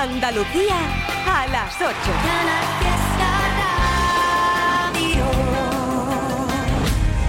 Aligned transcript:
Andalucía 0.00 0.76
a 1.26 1.46
las 1.48 1.74
8. 1.76 1.92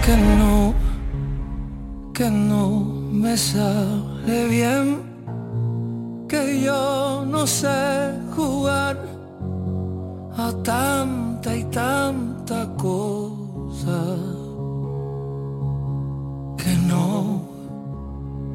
Que 0.02 0.16
no, 0.16 0.72
que 2.14 2.30
no 2.30 2.80
me 3.12 3.36
sale 3.36 4.46
bien, 4.46 5.02
que 6.26 6.62
yo 6.62 7.26
no 7.26 7.46
sé 7.46 8.14
jugar 8.34 8.96
a 10.38 10.50
tanta 10.64 11.54
y 11.54 11.64
tanta 11.64 12.74
cosa. 12.78 14.16
Que 16.56 16.74
no, 16.88 17.42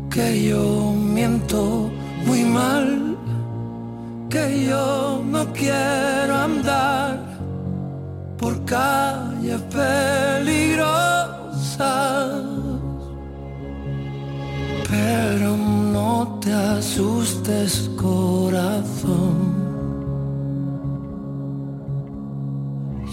que 0.09 0.43
yo 0.49 0.91
miento 0.91 1.91
muy 2.25 2.43
mal 2.43 3.06
que 4.37 4.65
yo 4.69 5.23
no 5.33 5.43
quiero 5.53 6.33
andar 6.49 7.17
por 8.37 8.53
calles 8.65 9.61
peligrosas. 9.77 11.17
Pero 14.89 15.49
no 15.95 16.39
te 16.43 16.51
asustes, 16.53 17.89
corazón. 17.97 19.37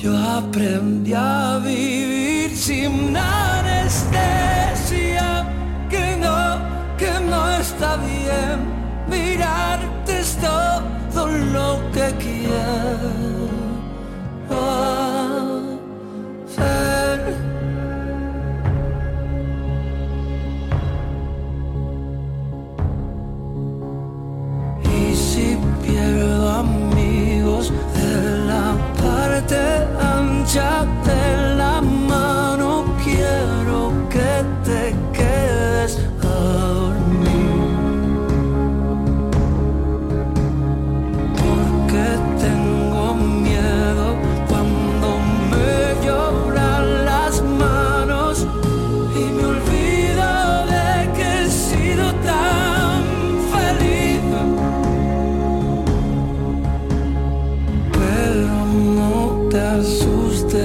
Yo 0.03 0.13
aprendí 0.41 1.15
a 1.15 1.59
vivir 1.65 2.49
sin 2.67 3.17
anestesia, 3.17 4.07
que 5.89 6.07
no, 6.25 6.39
que 7.01 7.13
no 7.31 7.41
está 7.63 7.97
bien 7.97 8.57
mirarte 9.09 9.85
es 10.25 10.39
todo 11.15 11.29
lo 11.29 11.69
que 11.93 12.07
quiero 12.25 13.49
hacer. 16.47 17.19
Y 24.83 25.15
si 25.15 25.47
pierdo 25.83 26.51
amigos 26.51 27.73
de 27.97 28.13
la 28.51 28.67
parte 29.01 29.63
ancha 30.17 30.71
de 31.07 31.23
la 31.59 31.64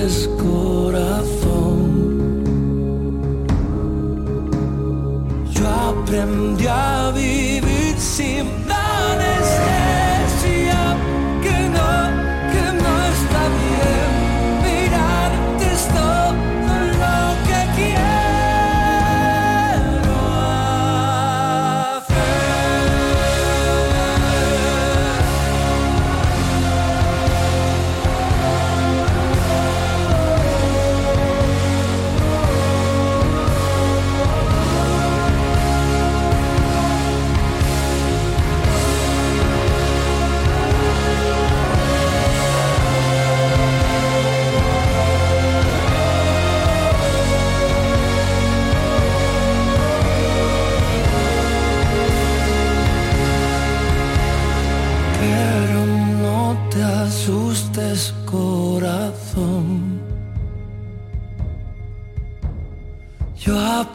asustes, 0.09 0.27
corazón. 0.37 1.79
Yo 5.51 5.67
aprendí 5.67 6.67
a 6.67 6.98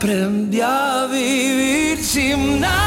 aprendí 0.04 0.60
a 0.60 1.06
vivir 1.10 1.96
sin 2.04 2.62
anestesia, 2.62 2.83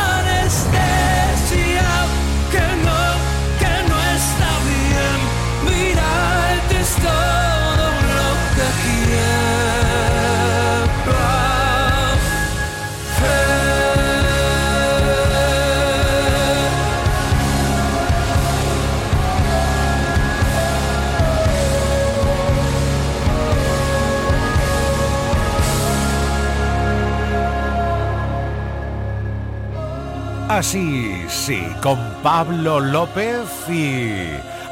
Así, 30.57 31.15
sí, 31.29 31.61
con 31.83 31.99
Pablo 32.23 32.79
López 32.79 33.45
y 33.69 34.25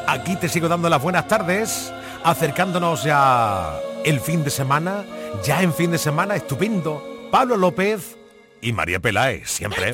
aquí 0.07 0.35
te 0.35 0.49
sigo 0.49 0.67
dando 0.67 0.89
las 0.89 0.99
buenas 0.99 1.27
tardes, 1.27 1.93
acercándonos 2.23 3.03
ya 3.03 3.79
el 4.03 4.19
fin 4.19 4.43
de 4.43 4.49
semana, 4.49 5.05
ya 5.43 5.61
en 5.61 5.71
fin 5.71 5.91
de 5.91 5.99
semana, 5.99 6.35
estupendo. 6.35 7.27
Pablo 7.29 7.55
López 7.55 8.17
y 8.61 8.73
María 8.73 8.99
Peláez, 8.99 9.47
siempre. 9.47 9.93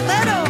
el 0.00 0.49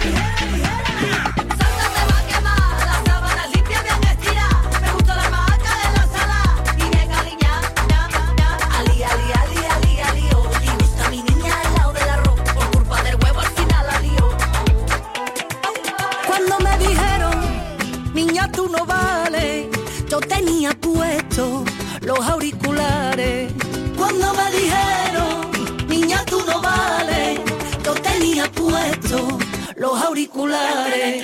Auriculares. 30.11 31.23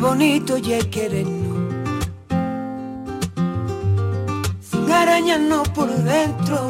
Bonito 0.00 0.56
ya 0.58 0.78
querernos, 0.90 1.74
sin 4.60 4.92
arañarnos 4.92 5.68
por 5.70 5.88
dentro. 5.88 6.68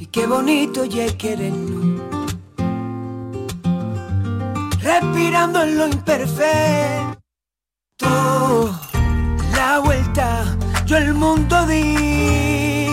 Y 0.00 0.06
qué 0.06 0.26
bonito 0.26 0.86
ya 0.86 1.06
querernos, 1.18 2.00
respirando 4.82 5.62
en 5.62 5.76
lo 5.76 5.88
imperfecto. 5.88 7.16
La 9.52 9.78
vuelta, 9.84 10.56
yo 10.86 10.96
el 10.96 11.12
mundo 11.12 11.66
di, 11.66 12.86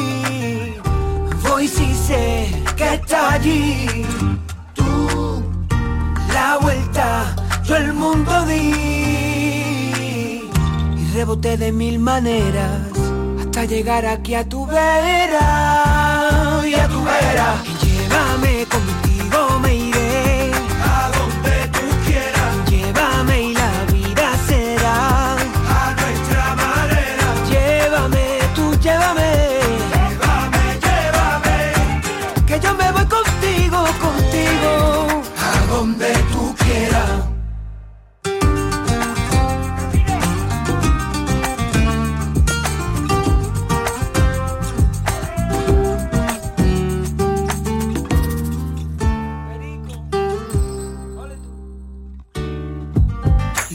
voy 1.41 1.67
si 1.67 1.93
sé 1.93 2.61
que 2.75 2.95
está 2.95 3.33
allí. 3.33 4.05
Tú, 4.75 5.41
la 6.33 6.57
vuelta 6.61 7.32
yo 7.63 7.75
el 7.77 7.93
mundo 7.93 8.45
di 8.45 8.73
y 10.97 11.11
reboté 11.13 11.57
de 11.57 11.71
mil 11.71 11.99
maneras 11.99 12.81
hasta 13.39 13.65
llegar 13.65 14.05
aquí 14.05 14.35
a 14.35 14.43
tu 14.47 14.65
vera 14.65 16.61
y 16.65 16.73
a 16.73 16.87
tu 16.87 17.03
vera. 17.03 17.72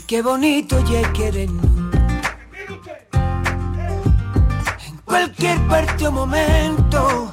Qué 0.09 0.23
bonito 0.23 0.83
ya 0.87 1.13
querernos. 1.13 1.67
En 4.87 4.97
cualquier 5.05 5.59
parte 5.69 6.07
o 6.07 6.11
momento. 6.11 7.31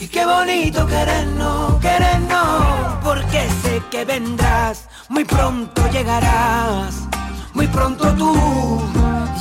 Y 0.00 0.06
qué 0.06 0.26
bonito 0.26 0.86
querernos, 0.86 1.80
querernos. 1.80 2.98
Porque 3.02 3.48
sé 3.62 3.82
que 3.90 4.04
vendrás, 4.04 4.86
muy 5.08 5.24
pronto 5.24 5.90
llegarás. 5.90 7.08
Muy 7.54 7.66
pronto 7.66 8.12
tú 8.12 8.82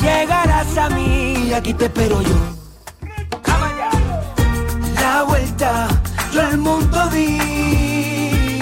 llegarás 0.02 0.78
a 0.78 0.90
mí. 0.90 1.52
Aquí 1.54 1.74
te 1.74 1.88
espero 1.88 2.22
yo. 2.22 2.38
La 5.02 5.24
vuelta, 5.24 5.90
yo 6.32 6.42
el 6.44 6.58
mundo 6.60 7.10
di. 7.10 8.60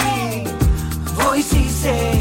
Voy 1.24 1.44
si 1.44 1.70
sé 1.70 2.21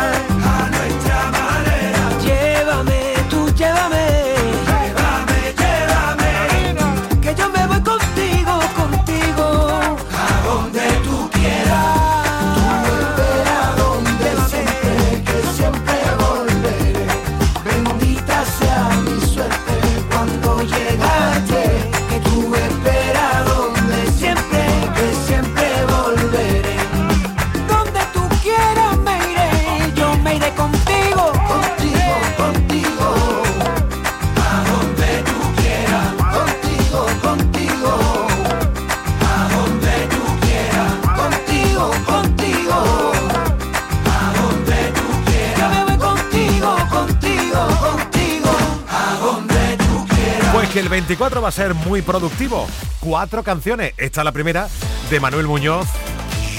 2024 51.11 51.41
va 51.41 51.49
a 51.49 51.51
ser 51.51 51.73
muy 51.73 52.01
productivo. 52.01 52.67
Cuatro 53.01 53.43
canciones. 53.43 53.93
Esta 53.97 54.21
es 54.21 54.25
la 54.25 54.31
primera 54.31 54.69
de 55.09 55.19
Manuel 55.19 55.47
Muñoz. 55.47 55.87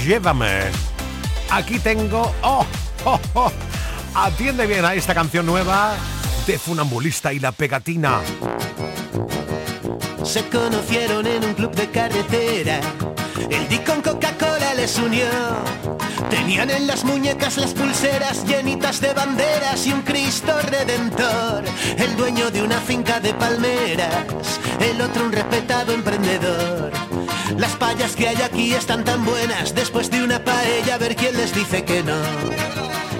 Llévame. 0.05 0.61
Aquí 1.49 1.79
tengo... 1.79 2.31
¡Oh! 2.43 2.65
¡Oh! 3.05 3.19
oh. 3.33 3.51
Atiende 4.13 4.67
bien 4.67 4.85
a 4.85 4.93
esta 4.93 5.15
canción 5.15 5.45
nueva 5.45 5.95
de 6.45 6.59
Funambulista 6.59 7.33
y 7.33 7.39
la 7.39 7.51
Pegatina. 7.51 8.21
Se 10.23 10.47
conocieron 10.49 11.25
en 11.25 11.45
un 11.45 11.53
club 11.55 11.73
de 11.73 11.89
carretera. 11.89 12.79
El 13.49 13.67
Dick 13.67 13.85
con 13.85 14.01
Coca-Cola 14.01 14.73
les 14.75 14.97
unió. 14.97 15.25
Tenían 16.29 16.69
en 16.69 16.87
las 16.87 17.03
muñecas 17.03 17.57
las 17.57 17.73
pulseras 17.73 18.45
llenitas 18.45 19.01
de 19.01 19.13
banderas 19.13 19.85
y 19.85 19.93
un 19.93 20.01
Cristo 20.01 20.53
redentor. 20.69 21.63
El 21.97 22.15
dueño 22.15 22.49
de 22.51 22.61
una 22.61 22.79
finca 22.79 23.19
de 23.19 23.33
palmeras, 23.33 24.59
el 24.79 25.01
otro 25.01 25.25
un 25.25 25.31
respetado 25.31 25.93
emprendedor. 25.93 26.91
Las 27.57 27.75
payas 27.75 28.15
que 28.15 28.29
hay 28.29 28.41
aquí 28.41 28.73
están 28.73 29.03
tan 29.03 29.23
buenas, 29.25 29.75
después 29.75 30.09
de 30.09 30.23
una 30.23 30.43
paella 30.43 30.95
a 30.95 30.97
ver 30.97 31.15
quién 31.15 31.35
les 31.37 31.53
dice 31.53 31.83
que 31.83 32.03
no. 32.03 32.21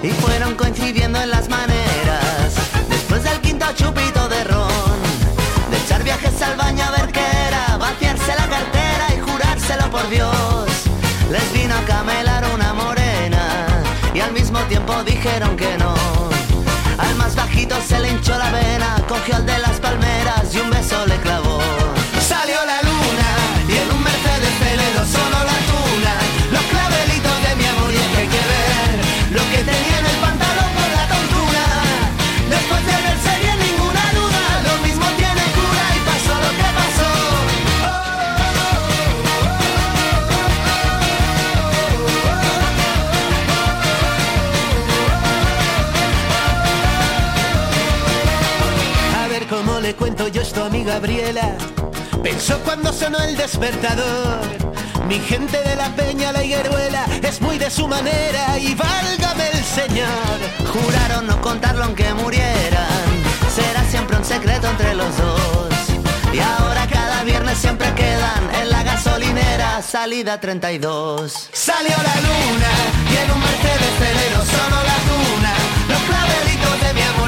Y 0.02 0.10
fueron 0.10 0.54
coincidiendo 0.54 1.20
en 1.20 1.30
las 1.30 1.48
maneras, 1.48 2.54
después 2.88 3.22
del 3.22 3.40
quinto 3.40 3.66
chupito 3.74 4.28
de 4.28 4.44
ron, 4.44 5.02
de 5.70 5.78
echar 5.78 6.02
viajes 6.02 6.42
al 6.42 6.56
baño 6.56 6.84
ver 6.98 7.03
tiempo 14.74 15.04
dijeron 15.04 15.56
que 15.56 15.78
no. 15.78 15.94
Al 16.98 17.14
más 17.14 17.36
bajito 17.36 17.76
se 17.80 18.00
le 18.00 18.10
hinchó 18.10 18.36
la 18.36 18.50
vena, 18.50 18.96
cogió 19.06 19.36
al 19.36 19.46
de 19.46 19.56
las 19.60 19.78
palmeras 19.78 20.52
y 20.52 20.58
un 20.58 20.70
beso 20.70 21.06
le 21.06 21.16
clavó. 21.18 21.83
Gabriela. 50.84 51.56
Pensó 52.22 52.58
cuando 52.60 52.92
sonó 52.92 53.18
el 53.18 53.36
despertador. 53.36 54.40
Mi 55.08 55.18
gente 55.18 55.60
de 55.62 55.76
la 55.76 55.88
peña, 55.96 56.32
la 56.32 56.44
higueruela, 56.44 57.04
es 57.22 57.40
muy 57.40 57.58
de 57.58 57.70
su 57.70 57.86
manera 57.88 58.58
y 58.58 58.74
válgame 58.74 59.48
el 59.52 59.64
Señor. 59.64 60.38
Juraron 60.72 61.26
no 61.26 61.40
contarlo 61.40 61.84
aunque 61.84 62.12
murieran, 62.14 63.04
será 63.54 63.84
siempre 63.84 64.16
un 64.16 64.24
secreto 64.24 64.68
entre 64.68 64.94
los 64.94 65.16
dos. 65.16 65.74
Y 66.32 66.40
ahora 66.40 66.86
cada 66.88 67.22
viernes 67.24 67.58
siempre 67.58 67.92
quedan 67.94 68.42
en 68.60 68.70
la 68.70 68.82
gasolinera, 68.82 69.82
salida 69.82 70.40
32. 70.40 71.50
Salió 71.52 71.96
la 71.96 72.16
luna 72.26 72.72
y 73.12 73.16
en 73.24 73.30
un 73.30 73.40
Mercedes 73.40 73.94
celero 73.98 74.40
sonó 74.44 74.82
la 74.82 74.98
tuna. 75.10 75.52
Los 75.88 76.00
clavelitos 76.08 76.80
de 76.80 76.94
mi 76.94 77.02
amor 77.02 77.23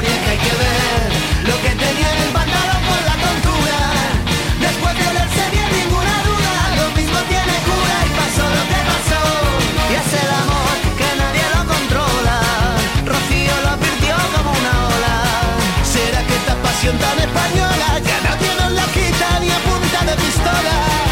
pasión 16.77 16.97
tan 16.99 17.17
española 17.17 17.99
ya 18.05 18.21
nadie 18.21 18.49
nos 18.59 18.71
la 18.73 18.85
quita 18.93 19.39
ni 19.39 19.49
a 19.49 19.57
punta 19.65 20.05
de 20.05 20.15
pistola? 20.21 21.06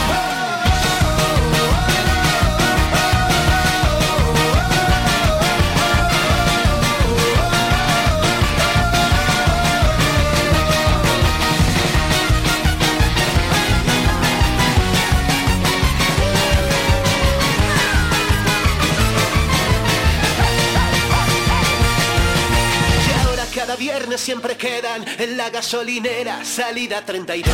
Viernes 24.05 24.21
siempre 24.21 24.55
quedan 24.55 25.03
en 25.17 25.35
la 25.35 25.49
gasolinera, 25.49 26.45
salida 26.45 27.01
32. 27.03 27.51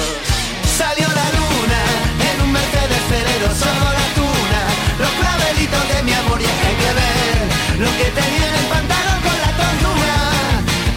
Salió 0.77 1.07
la 1.07 1.27
luna 1.39 1.81
en 2.27 2.41
un 2.43 2.51
Mercedes 2.51 3.03
Ferrero, 3.07 3.47
solo 3.55 3.87
la 3.99 4.07
tuna, 4.19 4.61
los 4.99 5.11
clavelitos 5.11 5.83
de 5.95 6.03
mi 6.03 6.11
amor 6.11 6.41
y 6.41 6.43
que 6.43 6.67
hay 6.67 6.77
que 6.83 6.91
ver 6.99 7.37
lo 7.79 7.91
que 7.95 8.07
tenía 8.19 8.47
en 8.51 8.55
el 8.59 8.67
pantalón 8.67 9.19
con 9.23 9.37
la 9.45 9.51
tontura. 9.63 10.17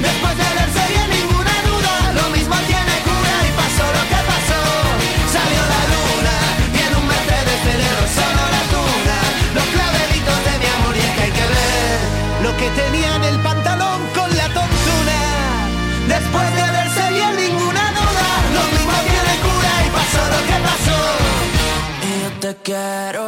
Después 0.02 0.34
de 0.42 0.48
verse 0.58 0.82
bien 0.90 1.08
ninguna 1.22 1.54
duda, 1.70 1.94
lo 2.18 2.26
mismo 2.34 2.56
tiene 2.66 2.94
cura 3.06 3.34
y 3.46 3.50
pasó 3.54 3.84
lo 3.94 4.02
que 4.10 4.20
pasó. 4.26 4.60
Salió 5.38 5.62
la 5.70 5.82
luna 5.94 6.34
y 6.74 6.78
en 6.82 6.92
un 6.98 7.06
Mercedes 7.06 7.58
Ferrero, 7.62 8.02
solo 8.10 8.42
la 8.56 8.62
tuna, 8.74 9.16
los 9.54 9.66
clavelitos 9.70 10.38
de 10.50 10.54
mi 10.58 10.66
amor 10.66 10.94
y 10.98 11.06
que 11.14 11.22
hay 11.22 11.32
que 11.38 11.46
ver 11.54 11.98
lo 12.42 12.50
que 12.58 12.68
tenía 12.74 13.10
en 13.14 13.22
el 13.22 13.36
pantalón 13.38 13.53
quiero 22.64 23.23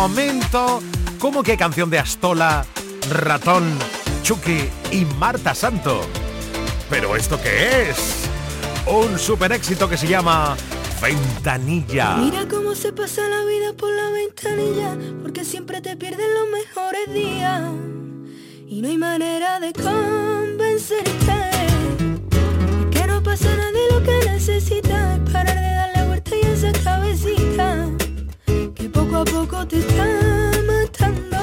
momento. 0.00 0.80
¿Cómo 1.18 1.42
que 1.42 1.58
canción 1.58 1.90
de 1.90 1.98
Astola, 1.98 2.64
Ratón, 3.10 3.78
Chucky 4.22 4.70
y 4.90 5.04
Marta 5.18 5.54
Santo? 5.54 6.00
¿Pero 6.88 7.16
esto 7.16 7.38
qué 7.42 7.90
es? 7.90 8.30
Un 8.86 9.18
super 9.18 9.52
éxito 9.52 9.90
que 9.90 9.98
se 9.98 10.08
llama 10.08 10.56
Ventanilla. 11.02 12.16
Mira 12.16 12.48
cómo 12.48 12.74
se 12.74 12.94
pasa 12.94 13.20
la 13.28 13.44
vida 13.44 13.74
por 13.74 13.90
la 13.90 14.08
ventanilla, 14.08 14.96
porque 15.20 15.44
siempre 15.44 15.82
te 15.82 15.98
pierden 15.98 16.32
los 16.32 16.48
mejores 16.48 17.12
días. 17.12 17.62
Y 18.68 18.80
no 18.80 18.88
hay 18.88 18.96
manera 18.96 19.60
de 19.60 19.74
convencerte 19.74 21.40
que 22.90 23.06
no 23.06 23.22
pasa 23.22 23.54
nada 23.54 23.70
lo 23.90 24.02
que 24.02 24.30
necesitas. 24.30 25.18
Es 25.18 25.30
parar 25.30 25.56
de 25.56 25.74
darle 25.74 26.06
vuelta 26.06 26.30
y 26.34 26.40
esa 26.46 26.72
cabecita 26.72 27.39
que 28.80 28.88
poco 28.88 29.16
a 29.16 29.24
poco 29.24 29.66
te 29.66 29.78
está 29.78 30.06
matando. 30.66 31.36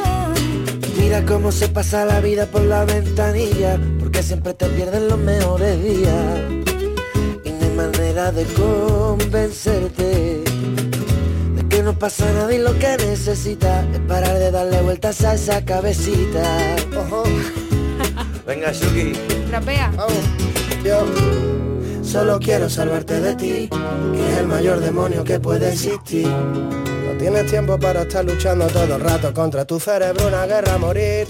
Mira 1.00 1.24
cómo 1.26 1.52
se 1.52 1.68
pasa 1.70 2.06
la 2.06 2.20
vida 2.20 2.48
por 2.48 2.62
la 2.62 2.84
ventanilla, 2.86 3.80
porque 4.00 4.24
siempre 4.24 4.54
te 4.56 4.66
pierden 4.68 5.08
los 5.08 5.20
mejores 5.20 5.84
días. 5.84 6.42
Y 7.46 7.50
no 7.52 7.66
hay 7.66 7.72
manera 7.76 8.32
de 8.32 8.44
convencerte 8.46 10.44
de 11.56 11.70
que 11.70 11.84
no 11.84 11.98
pasa 11.98 12.26
nada 12.34 12.54
y 12.54 12.58
lo 12.58 12.78
que 12.80 12.98
necesitas 12.98 13.86
es 13.94 14.00
parar 14.02 14.38
de 14.40 14.52
darle 14.52 14.82
vueltas 14.82 15.24
a 15.24 15.36
esa 15.36 15.64
cabecita. 15.64 16.76
Ojo. 16.98 17.24
Venga, 18.48 18.72
Shuki. 18.72 19.14
Trapea. 19.50 19.92
Yo 20.84 21.06
solo 22.02 22.40
quiero 22.40 22.70
salvarte 22.70 23.20
de 23.22 23.36
ti, 23.36 23.70
que 24.14 24.32
es 24.32 24.38
el 24.40 24.48
mayor 24.48 24.80
demonio 24.80 25.24
que 25.24 25.40
puede 25.40 25.72
existir. 25.74 26.28
Tienes 27.20 27.48
tiempo 27.50 27.80
para 27.80 28.04
estar 28.04 28.24
luchando 28.24 28.68
todo 28.68 28.96
el 28.96 29.02
rato 29.02 29.34
contra 29.34 29.66
tu 29.66 29.80
cerebro, 29.80 30.28
una 30.28 30.46
guerra 30.46 30.76
a 30.76 30.78
morir. 30.78 31.26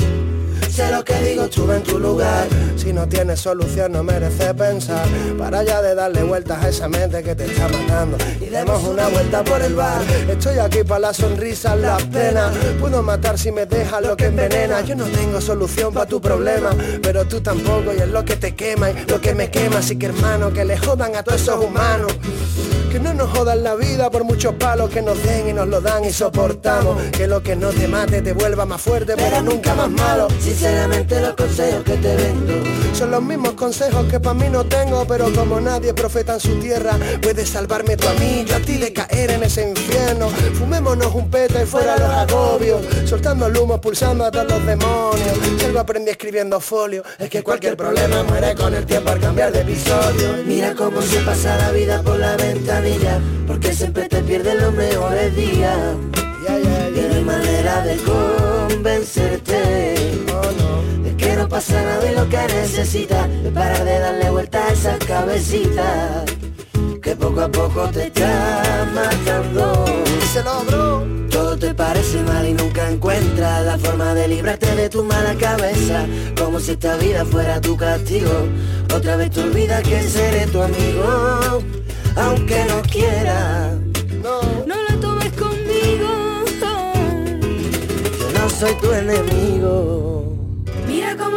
Sé 0.70 0.92
lo 0.92 1.04
que 1.04 1.14
digo, 1.22 1.44
estuve 1.44 1.78
en 1.78 1.84
tu 1.84 1.98
lugar. 1.98 2.48
Si 2.88 2.94
no 2.94 3.06
tienes 3.06 3.42
solución 3.42 3.92
no 3.92 4.02
merece 4.02 4.54
pensar. 4.54 5.06
Para 5.38 5.62
ya 5.62 5.82
de 5.82 5.94
darle 5.94 6.24
vueltas 6.24 6.64
a 6.64 6.70
esa 6.70 6.88
mente 6.88 7.22
que 7.22 7.36
te 7.36 7.44
está 7.44 7.68
matando. 7.68 8.18
Y 8.40 8.46
demos 8.46 8.82
una 8.82 9.10
vuelta 9.10 9.44
por 9.44 9.62
el 9.62 9.76
bar. 9.76 10.02
Estoy 10.30 10.58
aquí 10.60 10.86
para 10.86 11.00
las 11.00 11.18
sonrisas, 11.18 11.78
las 11.78 12.02
penas. 12.04 12.56
Puedo 12.80 13.04
matar 13.04 13.38
si 13.38 13.52
me 13.52 13.66
dejas 13.66 14.02
lo 14.04 14.16
que 14.16 14.28
envenena. 14.28 14.80
Yo 14.84 14.96
no 14.96 15.04
tengo 15.04 15.42
solución 15.42 15.94
para 15.94 16.06
tu 16.06 16.22
problema. 16.22 16.70
Pero 17.02 17.28
tú 17.28 17.42
tampoco 17.42 17.94
y 17.94 17.98
es 17.98 18.08
lo 18.08 18.24
que 18.24 18.38
te 18.38 18.56
quema 18.56 18.90
y 18.90 19.06
lo 19.06 19.20
que 19.20 19.36
me 19.36 19.52
quema. 19.52 19.80
Así 19.80 20.00
que 20.00 20.06
hermano, 20.06 20.54
que 20.54 20.64
le 20.64 20.78
jodan 20.78 21.14
a 21.18 21.24
todos 21.24 21.42
esos 21.42 21.62
humanos. 21.62 22.14
Que 22.90 23.02
no 23.02 23.14
nos 23.14 23.30
jodan 23.38 23.66
la 23.66 23.76
vida 23.76 24.10
por 24.10 24.24
muchos 24.24 24.54
palos 24.54 24.90
que 24.90 25.02
nos 25.02 25.22
den 25.24 25.50
y 25.50 25.52
nos 25.52 25.68
lo 25.68 25.82
dan 25.82 26.06
y 26.06 26.14
soportamos. 26.14 27.04
Que 27.12 27.28
lo 27.28 27.44
que 27.44 27.58
no 27.58 27.68
te 27.72 27.86
mate 27.90 28.22
te 28.22 28.32
vuelva 28.32 28.66
más 28.66 28.82
fuerte, 28.82 29.16
pero 29.18 29.42
nunca 29.42 29.76
más 29.76 29.90
malo. 29.90 30.30
Sinceramente 30.40 31.20
los 31.20 31.34
consejos 31.34 31.84
que 31.84 31.98
te 31.98 32.16
vendo 32.16 32.77
son 32.94 33.12
los 33.12 33.22
mismos 33.22 33.54
consejos 33.54 34.06
que 34.08 34.20
para 34.20 34.34
mí 34.34 34.48
no 34.50 34.66
tengo, 34.66 35.06
pero 35.08 35.32
como 35.34 35.60
nadie 35.60 35.94
profeta 35.94 36.36
en 36.36 36.40
su 36.40 36.60
tierra, 36.60 36.98
puedes 37.22 37.50
salvarme 37.50 37.98
tú 37.98 38.08
a 38.08 38.14
mí, 38.14 38.46
yo 38.48 38.56
a 38.56 38.60
ti 38.60 38.78
de 38.78 38.94
caer 38.94 39.32
en 39.32 39.44
ese 39.44 39.70
infierno. 39.70 40.30
Fumémonos 40.58 41.14
un 41.14 41.30
peta 41.30 41.62
y 41.62 41.66
fuera 41.66 41.98
los 41.98 42.10
agobios, 42.10 42.82
soltando 43.06 43.48
el 43.48 43.58
humo, 43.58 43.80
pulsando 43.80 44.26
a 44.26 44.32
todos 44.32 44.50
los 44.50 44.66
demonios. 44.66 45.38
Si 45.60 45.66
algo 45.66 45.80
aprendí 45.80 46.12
escribiendo 46.12 46.60
folio, 46.60 47.04
es 47.20 47.30
que 47.30 47.44
cualquier 47.44 47.78
problema 47.78 48.24
muere 48.24 48.56
con 48.56 48.74
el 48.74 48.86
tiempo 48.86 49.12
al 49.12 49.20
cambiar 49.20 49.52
de 49.52 49.62
episodio. 49.62 50.44
Mira 50.46 50.74
cómo 50.76 51.02
se 51.02 51.20
pasa 51.22 51.58
la 51.58 51.72
vida 51.72 52.02
por 52.02 52.18
la 52.18 52.36
ventanilla, 52.38 53.20
porque 53.46 53.74
siempre 53.74 54.08
te 54.08 54.22
pierden 54.22 54.60
los 54.60 54.74
mejores 54.74 55.36
días. 55.36 55.78
Y 56.46 57.00
no 57.00 57.16
hay 57.16 57.24
manera 57.24 57.82
de 57.82 57.98
convencerte 57.98 58.27
pasa 61.58 61.82
nada 61.82 62.12
y 62.12 62.14
lo 62.14 62.30
que 62.30 62.38
necesitas 62.38 63.28
es 63.44 63.52
parar 63.52 63.84
de 63.84 63.98
darle 63.98 64.30
vuelta 64.30 64.64
a 64.64 64.74
esa 64.74 64.96
cabecita 65.00 66.24
que 67.02 67.16
poco 67.16 67.42
a 67.42 67.50
poco 67.50 67.90
te 67.90 68.08
está 68.08 68.88
matando. 68.94 69.86
Se 70.32 70.44
logró. 70.44 71.04
Todo 71.32 71.58
te 71.58 71.74
parece 71.74 72.22
mal 72.22 72.48
y 72.48 72.54
nunca 72.54 72.88
encuentras 72.92 73.66
la 73.66 73.76
forma 73.80 74.14
de 74.14 74.28
librarte 74.28 74.76
de 74.76 74.88
tu 74.88 75.04
mala 75.04 75.34
cabeza, 75.34 76.06
como 76.40 76.60
si 76.60 76.74
esta 76.74 76.96
vida 76.98 77.26
fuera 77.26 77.60
tu 77.60 77.76
castigo. 77.76 78.36
Otra 78.94 79.16
vez 79.16 79.32
te 79.32 79.42
olvidas 79.42 79.82
que 79.82 80.04
seré 80.04 80.46
tu 80.46 80.62
amigo, 80.62 81.64
aunque 82.18 82.66
no 82.66 82.84
quiera. 82.84 83.72
No, 84.22 84.42
No 84.68 84.76
lo 84.76 85.00
tomes 85.00 85.34
conmigo. 85.34 86.10
Yo 88.20 88.40
no 88.40 88.48
soy 88.48 88.76
tu 88.76 88.94
enemigo. 88.94 90.17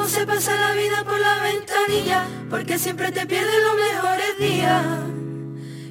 Cómo 0.01 0.09
se 0.09 0.27
pasa 0.27 0.57
la 0.57 0.73
vida 0.73 1.05
por 1.05 1.21
la 1.21 1.43
ventanilla, 1.43 2.25
porque 2.49 2.79
siempre 2.79 3.13
te 3.13 3.27
pierden 3.27 3.65
los 3.65 3.75
mejores 3.75 4.39
días. 4.39 4.83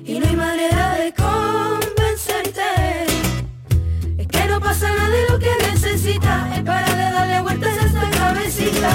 Y 0.03 0.19
no 0.19 0.27
hay 0.27 0.35
manera 0.35 0.95
de 0.95 1.13
convencerte. 1.13 2.63
Es 4.17 4.27
que 4.27 4.45
no 4.47 4.59
pasa 4.59 4.89
nada 4.89 5.09
de 5.09 5.29
lo 5.29 5.37
que 5.37 5.51
necesitas. 5.61 6.57
Es 6.57 6.63
para 6.63 6.91
de 6.95 7.03
darle 7.13 7.41
vueltas 7.41 7.77
a 7.77 7.85
esta 7.85 8.09
cabecita. 8.09 8.89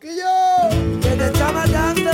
que 0.00 0.16
yo. 0.16 1.00
que 1.02 1.10
te 1.10 1.26
está 1.26 1.52
matando. 1.52 2.10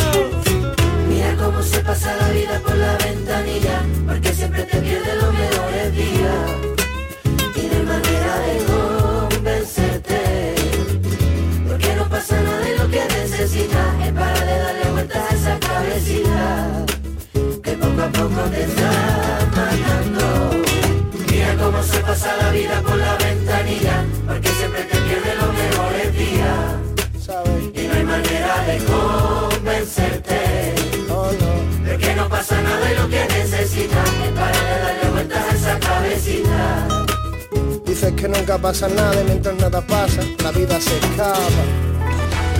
Mira 1.08 1.36
cómo 1.36 1.62
se 1.62 1.78
pasa 1.84 2.16
la 2.16 2.30
vida 2.30 2.60
por 2.66 2.76
la 2.76 2.96
ventanilla, 2.96 3.80
porque 4.08 4.32
siempre 4.32 4.64
te 4.64 4.80
pierdes 4.80 5.22
los 5.22 5.32
mejores 5.32 5.94
días. 5.94 6.50
Y 7.54 7.62
no 7.68 7.76
hay 7.76 7.86
manera 7.86 8.38
de 8.40 8.56
convencerte, 9.30 10.57
es 13.40 14.12
para 14.14 14.40
de 14.44 14.58
darle 14.58 14.90
vueltas 14.90 15.30
a 15.30 15.34
esa 15.34 15.60
cabecita, 15.60 16.84
que 17.62 17.70
poco 17.72 18.02
a 18.02 18.08
poco 18.08 18.40
te 18.50 18.64
está 18.64 18.90
matando. 19.54 20.50
Mira 21.30 21.54
cómo 21.54 21.80
se 21.84 22.00
pasa 22.00 22.36
la 22.36 22.50
vida 22.50 22.82
por 22.82 22.96
la 22.96 23.16
ventanilla, 23.16 24.04
porque 24.26 24.48
siempre 24.48 24.82
te 24.82 24.96
pierdes 25.02 25.36
los 25.40 25.52
mejores 25.54 26.18
días. 26.18 26.58
Y 27.74 27.86
no 27.86 27.94
hay 27.94 28.04
manera 28.04 28.64
de 28.66 28.78
convencerte 28.84 30.74
Oh, 31.08 31.30
no. 31.40 31.84
de 31.88 31.96
que 31.96 32.14
no 32.16 32.28
pasa 32.28 32.60
nada 32.60 32.92
y 32.92 32.96
lo 32.96 33.08
que 33.08 33.24
necesitas 33.24 34.08
es 34.26 34.32
para 34.32 34.60
de 34.68 34.80
darle 34.82 35.10
vueltas 35.12 35.44
a 35.48 35.54
esa 35.54 35.78
cabecita. 35.78 36.88
Dices 37.86 38.12
que 38.14 38.28
nunca 38.28 38.58
pasa 38.58 38.88
nada 38.88 39.20
y 39.20 39.24
mientras 39.26 39.54
nada 39.54 39.80
pasa, 39.86 40.22
la 40.42 40.50
vida 40.50 40.80
se 40.80 40.98
escapa. 40.98 41.38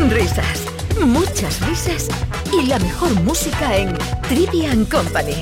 Risas, 0.07 0.63
muchas 1.05 1.61
risas 1.67 2.09
y 2.53 2.67
la 2.67 2.79
mejor 2.79 3.13
música 3.25 3.77
en 3.77 3.99
Trivian 4.29 4.85
Company. 4.85 5.35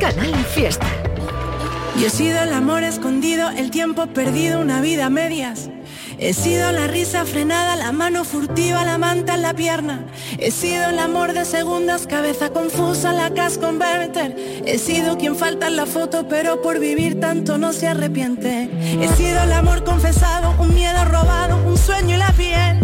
Canal 0.00 0.34
Fiesta. 0.46 0.86
Yo 1.96 2.08
he 2.08 2.10
sido 2.10 2.42
el 2.42 2.52
amor 2.52 2.82
escondido, 2.82 3.50
el 3.50 3.70
tiempo 3.70 4.08
perdido, 4.08 4.60
una 4.60 4.80
vida 4.80 5.06
a 5.06 5.10
medias. 5.10 5.70
He 6.18 6.34
sido 6.34 6.72
la 6.72 6.88
risa 6.88 7.24
frenada, 7.24 7.76
la 7.76 7.92
mano 7.92 8.24
furtiva, 8.24 8.84
la 8.84 8.98
manta 8.98 9.36
en 9.36 9.42
la 9.42 9.54
pierna. 9.54 10.04
He 10.38 10.50
sido 10.50 10.90
el 10.90 10.98
amor 10.98 11.32
de 11.32 11.44
segundas, 11.44 12.08
cabeza 12.08 12.50
confusa, 12.50 13.12
la 13.12 13.30
cash 13.30 13.58
converter. 13.58 14.36
He 14.66 14.78
sido 14.78 15.16
quien 15.18 15.36
falta 15.36 15.68
en 15.68 15.76
la 15.76 15.86
foto, 15.86 16.26
pero 16.28 16.60
por 16.60 16.80
vivir 16.80 17.20
tanto 17.20 17.58
no 17.58 17.72
se 17.72 17.86
arrepiente. 17.86 18.68
He 19.00 19.08
sido 19.16 19.40
el 19.42 19.52
amor 19.52 19.84
confesado, 19.84 20.54
un 20.60 20.74
miedo 20.74 21.04
robado, 21.04 21.56
un 21.64 21.78
sueño 21.78 22.16
y 22.16 22.18
la 22.18 22.32
piel. 22.32 22.83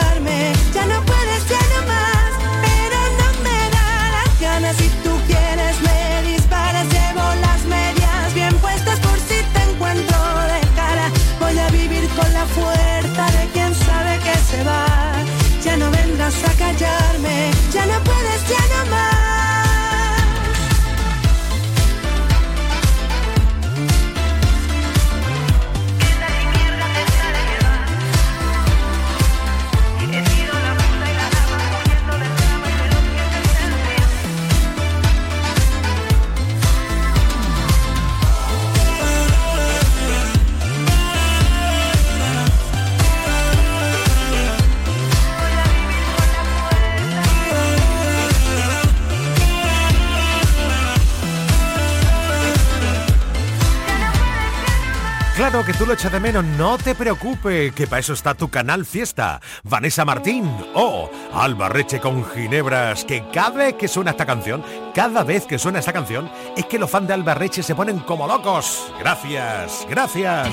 tú 55.81 55.87
lo 55.87 55.93
echas 55.93 56.11
de 56.11 56.19
menos, 56.19 56.43
no 56.43 56.77
te 56.77 56.93
preocupes, 56.93 57.73
que 57.73 57.87
para 57.87 58.01
eso 58.01 58.13
está 58.13 58.35
tu 58.35 58.49
canal 58.49 58.85
Fiesta. 58.85 59.41
Vanessa 59.63 60.05
Martín 60.05 60.47
o 60.75 61.09
Reche 61.69 61.99
con 61.99 62.23
Ginebras, 62.23 63.03
que 63.03 63.23
cada 63.33 63.49
vez 63.49 63.73
que 63.73 63.87
suena 63.87 64.11
esta 64.11 64.27
canción, 64.27 64.63
cada 64.93 65.23
vez 65.23 65.47
que 65.47 65.57
suena 65.57 65.79
esta 65.79 65.91
canción, 65.91 66.29
es 66.55 66.67
que 66.67 66.77
los 66.77 66.87
fans 66.87 67.07
de 67.07 67.15
Alba 67.15 67.33
Reche 67.33 67.63
se 67.63 67.73
ponen 67.73 67.97
como 67.97 68.27
locos. 68.27 68.93
Gracias, 68.99 69.87
gracias. 69.89 70.47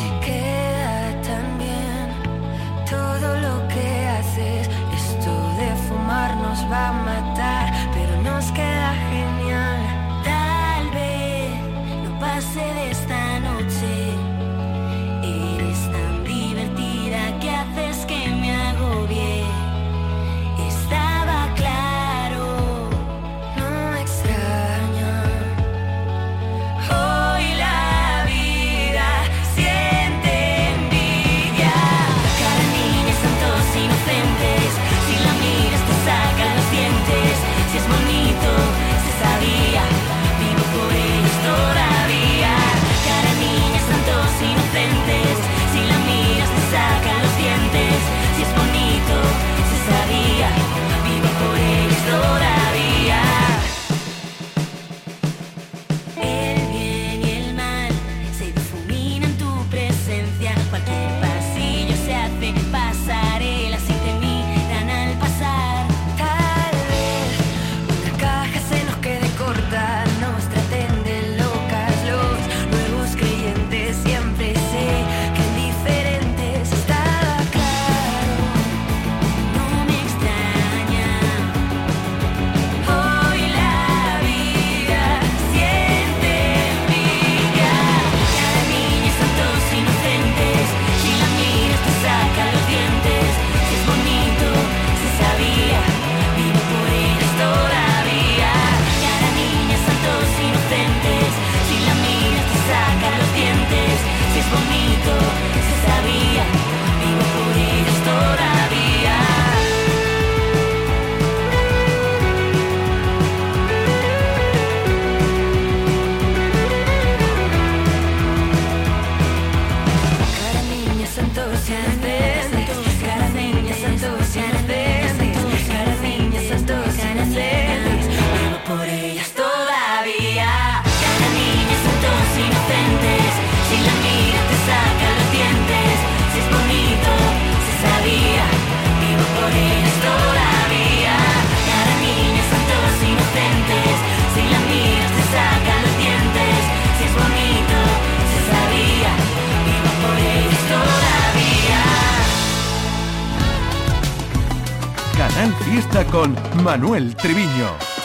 Fiesta 155.79 156.05
con 156.07 156.35
Manuel 156.65 157.15
Triviño. 157.15 157.98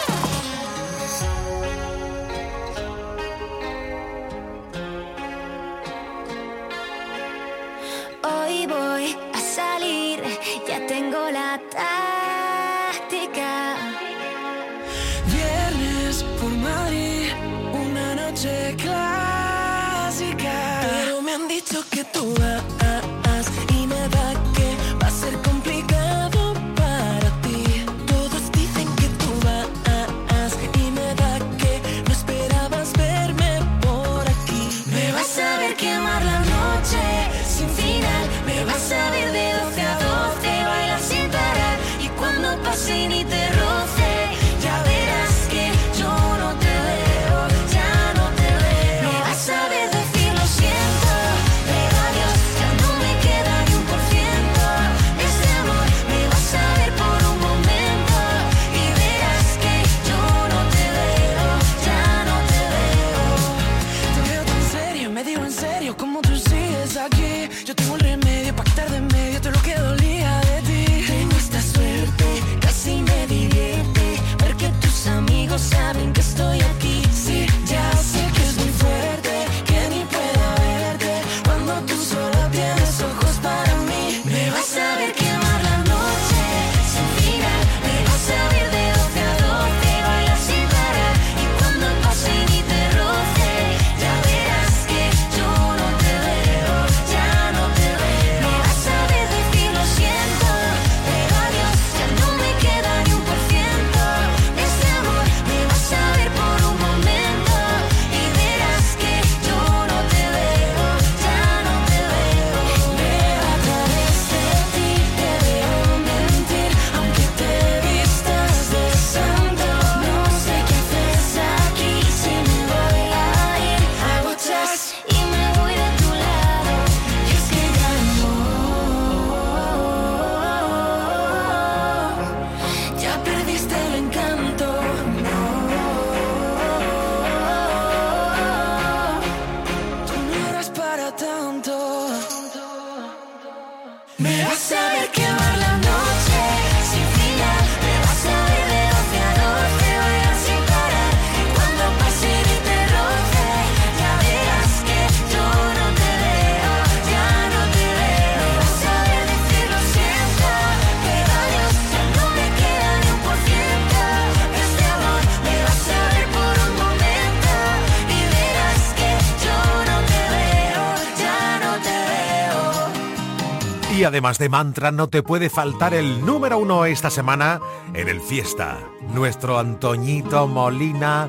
Además 174.14 174.38
de 174.38 174.48
mantra, 174.48 174.92
no 174.92 175.08
te 175.08 175.24
puede 175.24 175.50
faltar 175.50 175.96
el 175.96 176.24
número 176.24 176.60
uno 176.60 176.86
esta 176.86 177.10
semana 177.10 177.60
en 177.96 178.08
el 178.08 178.22
Fiesta. 178.22 178.78
Nuestro 179.12 179.58
Antoñito 179.58 180.46
Molina. 180.46 181.28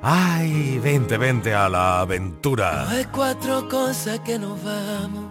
Ay, 0.00 0.78
vente, 0.78 1.18
vente 1.18 1.52
a 1.52 1.68
la 1.68 2.00
aventura. 2.00 2.88
Hay 2.88 3.04
cuatro 3.12 3.68
cosas 3.68 4.20
que 4.20 4.38
nos 4.38 4.64
vamos. 4.64 5.26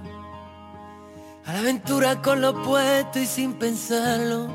A 1.47 1.53
la 1.53 1.59
aventura 1.61 2.21
con 2.21 2.39
lo 2.39 2.53
puesto 2.61 3.17
y 3.17 3.25
sin 3.25 3.53
pensarlo. 3.53 4.47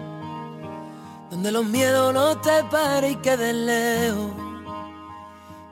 Donde 1.33 1.51
los 1.51 1.65
miedos 1.65 2.15
no 2.15 2.39
te 2.39 2.63
paren 2.71 3.11
y 3.11 3.17
queden 3.17 3.67
lejos. 3.67 4.31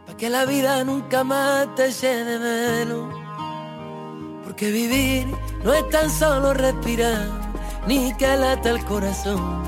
Pa' 0.08 0.16
que 0.16 0.28
la 0.28 0.44
vida 0.44 0.82
nunca 0.82 1.22
más 1.22 1.72
te 1.76 1.92
llene 1.92 2.36
menos. 2.40 3.17
Porque 4.58 4.72
vivir 4.72 5.28
no 5.62 5.72
es 5.72 5.88
tan 5.88 6.10
solo 6.10 6.52
respirar, 6.52 7.28
ni 7.86 8.12
que 8.14 8.26
lata 8.36 8.70
el 8.70 8.84
corazón. 8.86 9.62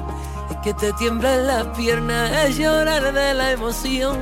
Es 0.51 0.57
que 0.65 0.75
te 0.75 0.93
tiemblan 0.95 1.47
las 1.47 1.67
piernas, 1.79 2.33
es 2.45 2.59
llorar 2.59 3.13
de 3.13 3.35
la 3.35 3.53
emoción, 3.53 4.19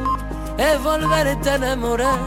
es 0.59 0.83
volverte 0.83 1.49
a 1.49 1.55
enamorar, 1.55 2.19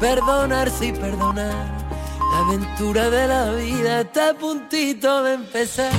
perdonarse 0.00 0.86
y 0.86 0.92
perdonar. 0.92 1.86
La 2.32 2.38
aventura 2.46 3.10
de 3.10 3.28
la 3.28 3.52
vida 3.52 4.00
está 4.00 4.30
a 4.30 4.32
puntito 4.32 5.22
de 5.22 5.34
empezar. 5.34 5.92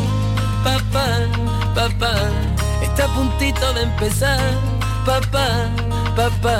Papá, 0.63 1.05
papá, 1.75 2.15
está 2.81 3.05
a 3.05 3.13
puntito 3.13 3.73
de 3.73 3.83
empezar. 3.83 4.39
Papá, 5.05 5.69
papá. 6.15 6.59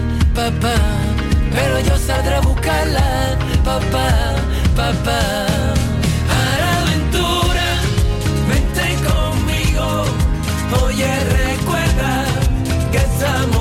papá, 0.33 0.75
pero 1.53 1.79
yo 1.79 1.97
saldré 1.97 2.35
a 2.35 2.41
buscarla, 2.41 3.37
papá, 3.63 4.07
papá. 4.75 5.21
A 6.37 6.59
la 6.61 6.81
aventura, 6.81 7.67
vente 8.49 8.85
conmigo, 9.09 10.05
oye 10.83 11.11
recuerda 11.45 12.25
que 12.91 12.97
estamos 12.97 13.60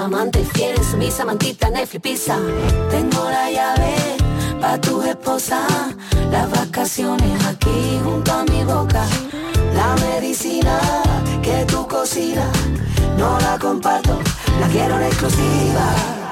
amante 0.00 0.44
fiel, 0.44 0.76
sumisa, 0.82 1.24
mantita, 1.24 1.68
Netflix, 1.68 2.02
pizza. 2.02 2.36
Tengo 2.90 3.28
la 3.30 3.50
llave 3.50 3.94
pa' 4.60 4.78
tu 4.80 5.02
esposa, 5.02 5.66
vacaciones 6.54 7.44
aquí 7.46 8.00
junto 8.02 8.32
a 8.32 8.44
mi 8.44 8.64
boca. 8.64 9.04
La 9.74 9.94
medicina 10.06 10.78
que 11.42 11.64
tú 11.66 11.86
cocinas, 11.86 12.50
no 13.18 13.38
la 13.40 13.58
comparto, 13.58 14.18
la 14.60 14.66
quiero 14.68 14.96
en 14.96 15.02
exclusiva. 15.02 15.86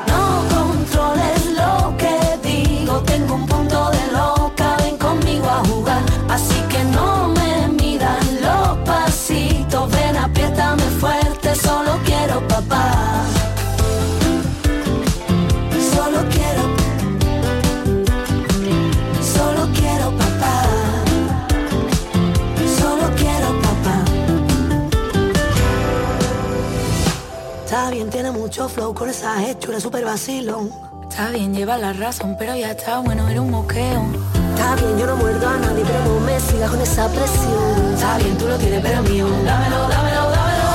No 0.07 0.45
controles 0.55 1.47
lo 1.57 1.95
que 1.97 2.49
digo, 2.49 3.01
tengo 3.03 3.35
un 3.35 3.48
flow 28.69 28.95
con 28.95 29.09
esa 29.09 29.43
hechura 29.49 29.81
super 29.81 30.05
vacilón. 30.05 30.71
Está 31.09 31.31
bien, 31.31 31.55
lleva 31.55 31.79
la 31.79 31.93
razón, 31.93 32.37
pero 32.39 32.55
ya 32.55 32.71
está 32.71 32.99
bueno, 32.99 33.29
era 33.29 33.41
un 33.41 33.51
moqueo. 33.51 34.03
Está 34.55 34.75
bien, 34.77 34.99
yo 34.99 35.07
no 35.07 35.17
muerdo 35.17 35.49
a 35.49 35.57
nadie, 35.57 35.85
pero 35.85 36.05
no 36.05 36.21
me 36.21 36.39
sigas 36.41 36.71
con 36.71 36.81
esa 36.81 37.09
presión. 37.09 37.95
Está 37.95 38.19
bien, 38.19 38.37
tú 38.37 38.47
lo 38.47 38.57
tienes, 38.57 38.81
pero 38.83 39.03
mío. 39.03 39.27
Dámelo, 39.45 39.89
dámelo, 39.89 40.31
dámelo. 40.31 40.69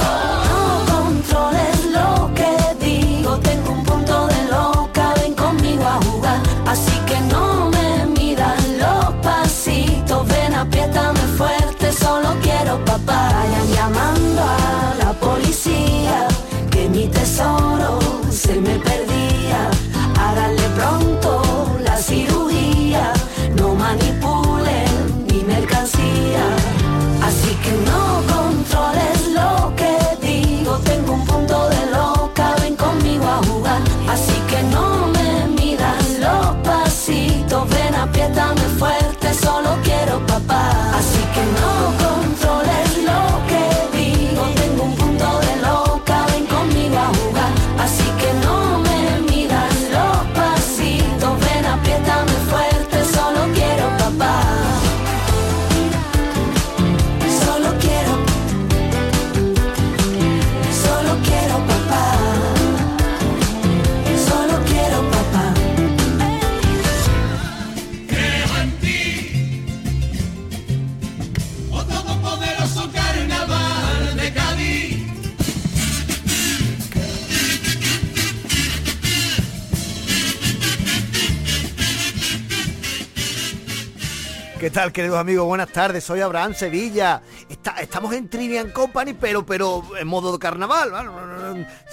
No 0.50 0.94
controles 0.94 1.86
lo 1.92 2.34
que 2.34 2.86
digo, 2.86 3.38
tengo 3.40 3.72
un 3.72 3.84
punto 3.84 4.28
de 4.28 4.44
loca, 4.52 5.14
ven 5.22 5.34
conmigo 5.36 5.84
a 5.86 6.00
jugar. 6.06 6.40
Así 6.66 6.98
que 7.06 7.20
no 7.34 7.70
me 7.70 8.06
midan 8.18 8.80
los 8.80 9.14
pasitos, 9.22 10.28
ven, 10.28 10.54
apriétame 10.56 11.20
fuerte, 11.38 11.92
solo 11.92 12.30
quiero 12.42 12.84
papá. 12.86 13.30
Vayan 13.34 13.68
llamando 13.74 14.42
a 14.42 14.96
la 15.04 15.14
policía, 15.14 15.93
mi 17.04 17.10
tesoro 17.10 18.00
se 18.32 18.56
me 18.62 18.76
perdía. 18.80 19.70
Háganle 20.18 20.68
pronto 20.78 21.42
la 21.84 21.98
cirugía, 21.98 23.12
no 23.58 23.76
manipulen 23.76 25.26
mi 25.30 25.44
mercancía. 25.44 26.46
Así 27.28 27.52
que 27.64 27.74
no 27.90 28.04
controles 28.34 29.20
lo 29.38 29.76
que 29.76 29.94
digo, 30.28 30.78
tengo 30.90 31.14
un 31.14 31.26
punto 31.26 31.70
de 31.70 31.82
loca, 31.92 32.56
ven 32.62 32.76
conmigo 32.76 33.26
a 33.26 33.40
jugar. 33.48 33.82
Así 34.10 34.38
que 34.50 34.64
no 34.76 35.08
me 35.08 35.48
midan 35.60 36.04
los 36.22 36.56
pasitos, 36.68 37.70
ven 37.70 37.96
apriétame 37.96 38.66
fuerte, 38.80 39.34
solo 39.34 39.78
quiero 39.84 40.26
papá. 40.26 40.72
Así 41.00 41.23
tal, 84.74 84.92
queridos 84.92 85.20
amigos? 85.20 85.46
Buenas 85.46 85.70
tardes, 85.72 86.04
soy 86.04 86.22
Abraham 86.22 86.54
Sevilla. 86.56 87.22
Estamos 87.80 88.14
en 88.14 88.28
Trivian 88.28 88.72
Company, 88.72 89.14
pero 89.14 89.46
pero 89.46 89.84
en 90.00 90.08
modo 90.08 90.32
de 90.34 90.40
carnaval. 90.40 90.92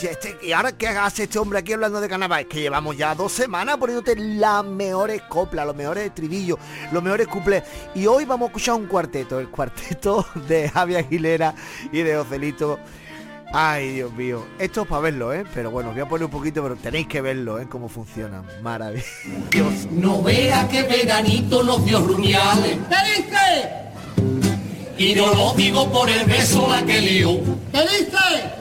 este- 0.00 0.38
¿Y 0.42 0.52
ahora 0.52 0.72
qué 0.72 0.88
hace 0.88 1.24
este 1.24 1.38
hombre 1.38 1.58
aquí 1.58 1.74
hablando 1.74 2.00
de 2.00 2.08
carnaval? 2.08 2.40
Es 2.42 2.46
que 2.46 2.60
llevamos 2.60 2.96
ya 2.96 3.14
dos 3.14 3.32
semanas 3.32 3.76
poniéndote 3.76 4.16
las 4.16 4.64
mejores 4.64 5.22
coplas, 5.22 5.66
los 5.66 5.76
mejores 5.76 6.06
estribillos, 6.06 6.58
los 6.92 7.02
mejores 7.02 7.26
cuplés. 7.28 7.64
Y 7.94 8.06
hoy 8.06 8.24
vamos 8.24 8.46
a 8.46 8.50
escuchar 8.50 8.74
un 8.76 8.86
cuarteto, 8.86 9.38
el 9.38 9.48
cuarteto 9.50 10.26
de 10.48 10.68
Javi 10.70 10.96
Aguilera 10.96 11.54
y 11.92 12.00
de 12.02 12.16
Ocelito. 12.16 12.78
Ay, 13.52 13.94
Dios 13.94 14.12
mío. 14.12 14.46
Esto 14.58 14.82
es 14.82 14.86
para 14.86 15.02
verlo, 15.02 15.32
¿eh? 15.32 15.44
Pero 15.52 15.70
bueno, 15.70 15.90
voy 15.90 16.00
a 16.00 16.06
poner 16.06 16.26
un 16.26 16.30
poquito, 16.30 16.62
pero 16.62 16.76
tenéis 16.76 17.08
que 17.08 17.20
verlo, 17.20 17.58
¿eh? 17.58 17.66
Cómo 17.68 17.88
funciona. 17.88 18.42
Maravilloso. 18.62 19.88
No 19.90 20.22
vea 20.22 20.68
que 20.68 20.82
veranito 20.84 21.62
nos 21.64 21.84
dio 21.84 22.00
rumiales. 22.00 22.78
¿Qué 22.88 23.22
dice? 23.22 23.80
Y 24.98 25.14
no 25.14 25.34
lo 25.34 25.52
digo 25.54 25.90
por 25.90 26.08
el 26.08 26.24
beso 26.26 26.68
la 26.70 26.84
que 26.84 27.00
lió. 27.00 27.40
¿Qué 27.72 27.80
dice? 27.82 28.60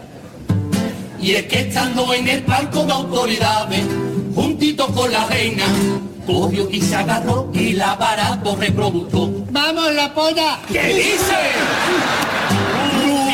Y 1.22 1.34
es 1.34 1.46
que 1.48 1.60
estando 1.60 2.14
en 2.14 2.28
el 2.28 2.42
palco 2.44 2.84
de 2.86 2.94
autoridades, 2.94 3.86
juntito 4.34 4.88
con 4.88 5.12
la 5.12 5.26
reina, 5.28 5.66
cogió 6.26 6.68
y 6.72 6.82
se 6.82 6.96
agarró 6.96 7.52
y 7.54 7.74
la 7.74 7.96
barato 7.96 8.56
reproductó. 8.56 9.30
¡Vamos, 9.52 9.94
la 9.94 10.14
polla! 10.14 10.60
¿Qué 10.72 10.88
dice? 10.88 11.36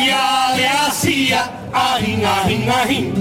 Le 0.06 0.68
hacía 0.68 1.49
ajín, 1.74 2.24
ajín, 2.24 2.70
ajín. 2.70 3.14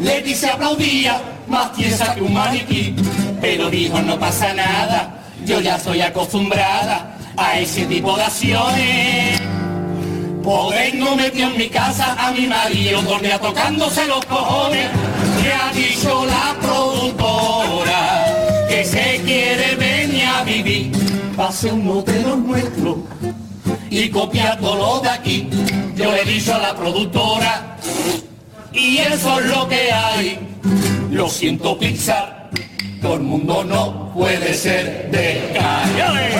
Leti 0.00 0.34
aplaudía, 0.46 1.20
más 1.48 1.72
tiesa 1.72 2.14
que 2.14 2.20
un 2.20 2.34
maniquí. 2.34 2.94
Pero 3.40 3.70
dijo, 3.70 4.00
no 4.02 4.18
pasa 4.18 4.52
nada, 4.52 5.22
yo 5.46 5.60
ya 5.60 5.76
estoy 5.76 6.02
acostumbrada 6.02 7.16
a 7.36 7.58
ese 7.58 7.86
tipo 7.86 8.16
de 8.16 8.22
acciones. 8.24 9.40
Poder 10.42 10.94
no 10.96 11.16
metió 11.16 11.46
en 11.46 11.56
mi 11.56 11.68
casa 11.68 12.14
a 12.18 12.30
mi 12.32 12.46
marido, 12.46 13.00
dormía 13.02 13.38
tocándose 13.38 14.06
los 14.06 14.24
cojones. 14.26 14.90
Que 15.42 15.52
ha 15.52 15.72
dicho 15.72 16.26
la 16.26 16.54
productora 16.60 18.26
que 18.68 18.84
se 18.84 19.22
quiere 19.24 19.74
venir 19.76 20.24
a 20.26 20.44
vivir. 20.44 20.92
Pase 21.34 21.72
uno 21.72 22.02
de 22.02 22.20
los 22.20 22.38
nuestros 22.38 22.96
y 23.94 24.10
copia 24.10 24.58
todo 24.58 24.74
lo 24.76 25.00
de 25.00 25.08
aquí. 25.08 25.48
Yo 25.94 26.10
le 26.10 26.22
he 26.22 26.24
dicho 26.24 26.54
a 26.54 26.58
la 26.58 26.74
productora 26.74 27.76
y 28.72 28.98
eso 28.98 29.40
es 29.40 29.46
lo 29.46 29.68
que 29.68 29.92
hay. 29.92 30.38
Lo 31.10 31.28
siento 31.28 31.78
Pixar, 31.78 32.50
todo 33.00 33.14
el 33.14 33.20
mundo 33.20 33.62
no 33.62 34.12
puede 34.12 34.52
ser 34.54 35.10
de 35.12 35.46
Estaba 35.46 36.33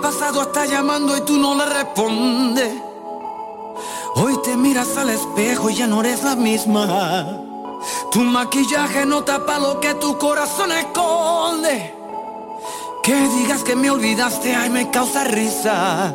pasado 0.00 0.42
está 0.42 0.66
llamando 0.66 1.16
y 1.16 1.20
tú 1.22 1.36
no 1.38 1.54
le 1.54 1.66
respondes. 1.66 2.72
Hoy 4.16 4.36
te 4.42 4.56
miras 4.56 4.96
al 4.96 5.10
espejo 5.10 5.70
y 5.70 5.74
ya 5.76 5.86
no 5.86 6.00
eres 6.00 6.22
la 6.22 6.36
misma. 6.36 7.40
Tu 8.10 8.20
maquillaje 8.20 9.06
no 9.06 9.22
tapa 9.22 9.58
lo 9.58 9.80
que 9.80 9.94
tu 9.94 10.18
corazón 10.18 10.72
esconde. 10.72 11.94
Que 13.02 13.28
digas 13.28 13.62
que 13.62 13.76
me 13.76 13.90
olvidaste, 13.90 14.54
ay, 14.54 14.70
me 14.70 14.90
causa 14.90 15.24
risa. 15.24 16.14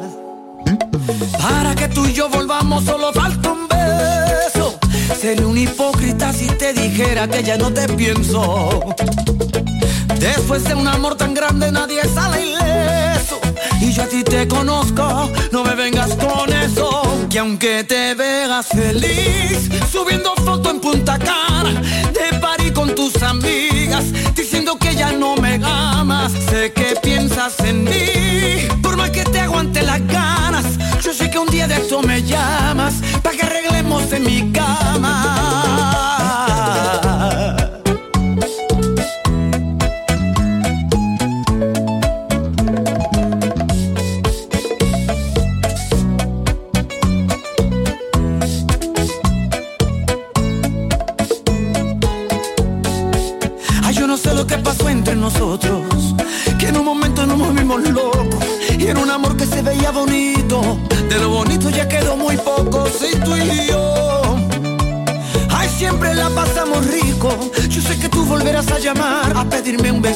Para 1.42 1.76
que 1.76 1.88
tú 1.88 2.06
y 2.06 2.14
yo 2.14 2.30
volvamos 2.30 2.84
solo 2.84 3.12
falta 3.14 3.52
un 3.52 3.68
beso. 3.68 4.78
Sería 5.20 5.48
un 5.48 5.58
hipócrita 5.58 6.34
si 6.34 6.48
te 6.48 6.74
dijera 6.74 7.28
que 7.28 7.44
ya 7.44 7.58
no 7.58 7.72
te 7.72 7.88
pienso. 7.90 8.82
Después 10.20 10.64
de 10.64 10.76
un 10.76 10.88
amor 10.88 11.16
tan 11.16 11.34
grande 11.34 11.72
nadie 11.72 12.02
sale. 12.14 12.55
Y 13.82 13.92
yo 13.92 14.04
a 14.04 14.08
ti 14.08 14.24
te 14.24 14.48
conozco, 14.48 15.32
no 15.52 15.64
me 15.64 15.76
vengas 15.76 16.16
con 16.16 16.52
eso. 16.52 17.28
Que 17.30 17.40
aunque 17.40 17.84
te 17.84 18.14
veas 18.16 18.68
feliz, 18.68 19.70
subiendo 19.92 20.34
foto 20.36 20.72
en 20.72 20.80
Punta 20.80 21.20
Cana, 21.20 21.82
de 22.14 22.40
party 22.40 22.72
con 22.72 22.96
tus 22.96 23.22
amigas, 23.22 24.06
diciendo 24.34 24.78
que 24.78 24.96
ya 24.96 25.12
no 25.12 25.36
me 25.36 25.60
amas. 25.64 26.32
Sé 26.50 26.72
que 26.74 26.96
piensas 27.02 27.60
en 27.60 27.84
mí, 27.84 28.68
por 28.82 28.96
más 28.98 29.10
que 29.12 29.24
te 29.24 29.40
aguante 29.40 29.82
las 29.82 30.06
ganas. 30.08 30.66
Yo 31.02 31.14
sé 31.14 31.30
que 31.30 31.38
un 31.38 31.48
día 31.48 31.68
de 31.68 31.76
esto 31.76 32.02
me 32.02 32.24
llamas, 32.24 32.96
para 33.22 33.36
que 33.36 33.44
arreglemos 33.44 34.12
en 34.12 34.24
mi 34.24 34.52
cama. 34.52 34.95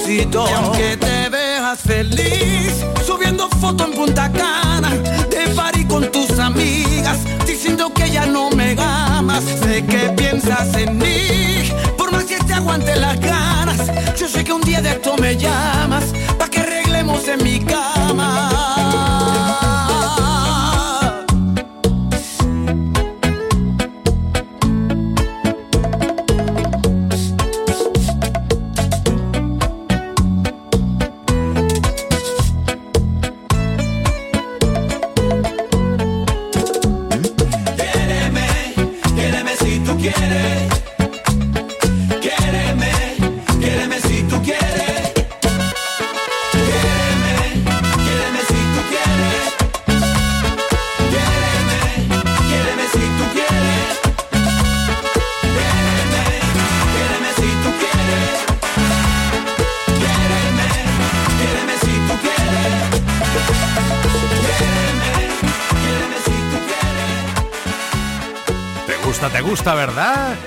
Y 0.09 0.27
aunque 0.55 0.97
te 0.97 1.29
veas 1.29 1.81
feliz, 1.81 2.83
subiendo 3.05 3.47
foto 3.61 3.85
en 3.85 3.91
Punta 3.91 4.31
Cana, 4.31 4.95
de 5.29 5.53
party 5.55 5.85
con 5.85 6.11
tus 6.11 6.39
amigas, 6.39 7.19
diciendo 7.45 7.93
que 7.93 8.09
ya 8.09 8.25
no 8.25 8.49
me 8.49 8.75
amas. 8.79 9.43
Sé 9.43 9.85
que 9.85 10.09
piensas 10.17 10.73
en 10.73 10.97
mí, 10.97 11.71
por 11.95 12.11
más 12.11 12.23
que 12.23 12.39
te 12.39 12.53
aguante 12.53 12.95
las 12.95 13.19
ganas. 13.19 13.77
Yo 14.19 14.27
sé 14.27 14.43
que 14.43 14.51
un 14.51 14.61
día 14.61 14.81
de 14.81 14.93
esto 14.93 15.15
me 15.17 15.37
llamas, 15.37 16.05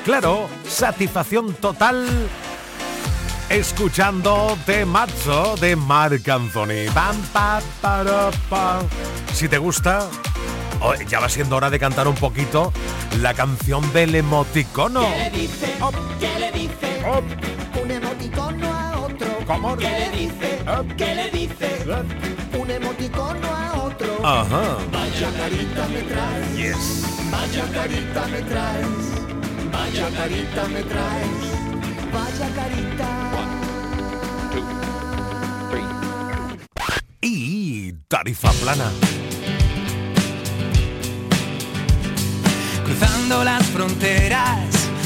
Claro, 0.05 0.49
satisfacción 0.67 1.55
total 1.55 2.07
escuchando 3.49 4.59
de 4.67 4.85
Mazzo 4.85 5.57
de 5.57 5.77
Marc 5.77 6.29
Anthony. 6.29 6.91
Pam, 6.93 7.17
pa, 7.33 7.61
para, 7.81 8.31
pa. 8.49 8.81
Si 9.33 9.49
te 9.49 9.59
gusta, 9.59 10.09
Oh, 10.85 10.95
ya 10.95 11.21
va 11.21 11.29
siendo 11.29 11.55
hora 11.55 11.71
de 11.71 11.79
cantar 11.79 12.09
un 12.09 12.17
poquito 12.17 12.73
la 13.21 13.35
canción 13.35 13.93
del 13.93 14.17
emoticono. 14.17 15.03
¿Qué 15.03 15.17
le 15.17 15.31
dice? 15.31 15.75
¿Qué 16.19 16.39
le 16.41 16.51
dice? 16.51 17.03
Un 17.81 17.91
emoticono 17.93 18.67
a 18.67 18.99
otro. 18.99 19.29
¿Cómo? 19.47 19.77
¿Qué 19.77 19.89
le 19.89 20.11
dice? 20.11 20.59
¿Qué 20.97 21.15
le 21.15 21.31
dice? 21.31 21.85
Un 22.59 22.69
emoticono 22.69 23.47
a 23.55 23.83
otro. 23.85 24.27
Ajá. 24.27 24.77
Vaya 24.91 25.31
carita 25.37 25.87
me 25.87 26.03
traes. 26.03 26.57
Yes. 26.57 27.07
Vaya 27.31 27.65
carita 27.73 28.27
me 28.27 28.43
traes. 28.43 29.22
Vaya 29.93 30.09
carita 30.09 30.69
me 30.69 30.83
traes. 30.85 31.29
Vaya 32.11 32.49
carita. 32.55 33.09
Y 37.21 37.93
tarifa 38.09 38.51
plana. 38.53 38.91
cruzando 42.87 43.45
las 43.45 43.67
fronteras, 43.67 44.65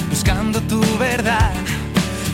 buscando 0.08 0.60
tu 0.62 0.80
verdad. 0.98 1.52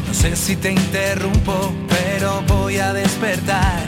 No 0.06 0.12
sé 0.12 0.36
si 0.36 0.54
te 0.54 0.72
interrumpo, 0.72 1.72
pero 1.88 2.42
voy 2.48 2.76
a 2.76 2.92
despertar. 2.92 3.82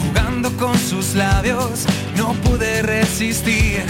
Jugando 0.00 0.50
con 0.56 0.78
sus 0.78 1.14
labios, 1.14 1.84
no 2.16 2.32
pude 2.36 2.80
resistir. 2.80 3.84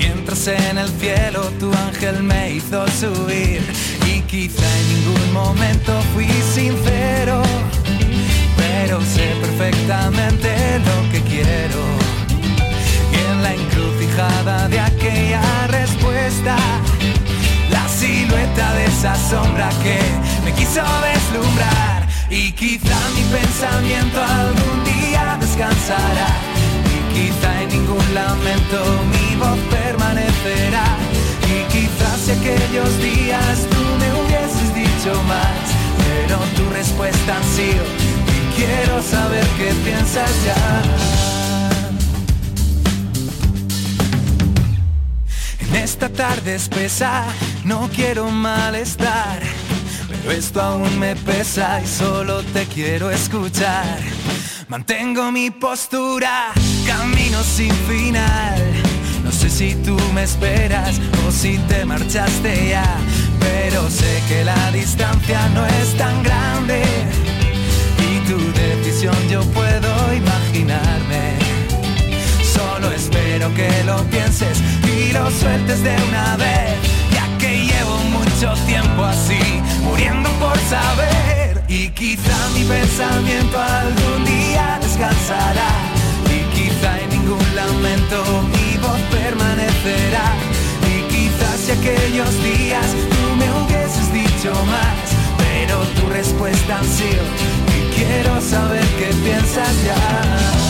Mientras 0.00 0.46
en 0.46 0.78
el 0.78 0.88
cielo 0.98 1.42
tu 1.60 1.70
ángel 1.74 2.22
me 2.22 2.52
hizo 2.52 2.86
subir. 2.88 3.60
Y 4.06 4.22
quizá 4.22 4.66
en 4.78 4.88
ningún 4.94 5.32
momento 5.34 5.92
fui 6.14 6.26
sincero, 6.54 7.42
pero 8.56 8.98
sé 9.02 9.36
perfectamente 9.42 10.80
lo 10.88 11.12
que 11.12 11.20
quiero. 11.28 11.82
Y 13.12 13.30
en 13.30 13.42
la 13.42 13.52
encrucijada 13.52 14.68
de 14.68 14.80
aquella 14.80 15.42
respuesta, 15.66 16.56
la 17.70 17.86
silueta 17.86 18.74
de 18.76 18.86
esa 18.86 19.14
sombra 19.28 19.68
que 19.82 19.98
me 20.44 20.52
quiso 20.54 20.82
deslumbrar. 21.12 22.08
Y 22.30 22.52
quizá 22.52 22.96
mi 23.14 23.22
pensamiento 23.38 24.18
algún 24.22 24.82
día 24.84 25.36
descansará. 25.38 26.49
Quizá 27.20 27.62
en 27.62 27.68
ningún 27.68 28.14
lamento 28.14 28.78
mi 29.12 29.36
voz 29.36 29.58
permanecerá. 29.68 30.88
Y 31.54 31.56
quizás 31.70 32.18
si 32.24 32.30
aquellos 32.30 32.92
días 33.02 33.66
tú 33.68 33.82
me 34.00 34.08
hubieses 34.18 34.74
dicho 34.74 35.12
más, 35.24 35.58
pero 36.02 36.38
tu 36.56 36.70
respuesta 36.70 37.36
ha 37.36 37.42
sido, 37.42 37.84
y 38.36 38.40
quiero 38.56 39.02
saber 39.02 39.46
qué 39.58 39.70
piensas 39.84 40.32
ya. 40.46 40.82
En 45.60 45.76
esta 45.76 46.08
tarde 46.08 46.54
espesa 46.54 47.24
no 47.64 47.90
quiero 47.94 48.30
malestar, 48.30 49.40
pero 50.08 50.30
esto 50.32 50.62
aún 50.62 50.98
me 50.98 51.16
pesa 51.16 51.82
y 51.82 51.86
solo 51.86 52.42
te 52.54 52.64
quiero 52.64 53.10
escuchar. 53.10 53.98
Mantengo 54.68 55.32
mi 55.32 55.50
postura, 55.50 56.52
camino 56.86 57.42
sin 57.42 57.72
final. 57.88 58.58
No 59.24 59.32
sé 59.32 59.50
si 59.50 59.74
tú 59.76 59.96
me 60.14 60.24
esperas 60.24 61.00
o 61.26 61.30
si 61.30 61.58
te 61.68 61.84
marchaste 61.84 62.70
ya, 62.70 62.98
pero 63.38 63.88
sé 63.90 64.22
que 64.28 64.44
la 64.44 64.70
distancia 64.72 65.48
no 65.54 65.64
es 65.66 65.96
tan 65.96 66.22
grande 66.22 66.82
y 67.98 68.28
tu 68.28 68.38
decisión 68.52 69.16
yo 69.28 69.42
puedo 69.52 70.14
imaginarme. 70.14 71.38
Solo 72.42 72.90
espero 72.92 73.52
que 73.54 73.84
lo 73.84 74.02
pienses 74.04 74.58
y 74.84 75.12
lo 75.12 75.30
sueltes 75.30 75.82
de 75.82 75.96
una 76.08 76.36
vez, 76.36 76.74
ya 77.12 77.38
que 77.38 77.66
llevo 77.66 77.96
mucho 78.10 78.54
tiempo 78.66 79.04
así, 79.04 79.40
muriendo 79.82 80.28
por 80.40 80.58
saber. 80.68 81.62
Y 81.68 81.88
quizá 81.90 82.48
mi 82.54 82.64
pensamiento 82.64 83.58
algún 83.60 84.24
día 84.24 84.78
descansará, 84.82 85.70
ningún 87.30 87.54
lamento 87.54 88.42
mi 88.42 88.76
voz 88.78 89.00
permanecerá. 89.10 90.34
Y 90.88 91.02
quizás 91.12 91.60
si 91.60 91.72
aquellos 91.72 92.42
días 92.42 92.86
tú 93.10 93.36
me 93.36 93.50
hubieses 93.62 94.12
dicho 94.12 94.52
más, 94.66 94.96
pero 95.38 95.78
tu 95.94 96.08
respuesta 96.08 96.80
ha 96.80 96.84
sido, 96.84 97.24
y 97.76 97.94
quiero 97.94 98.40
saber 98.40 98.84
qué 98.98 99.14
piensas 99.22 99.74
ya. 99.84 100.69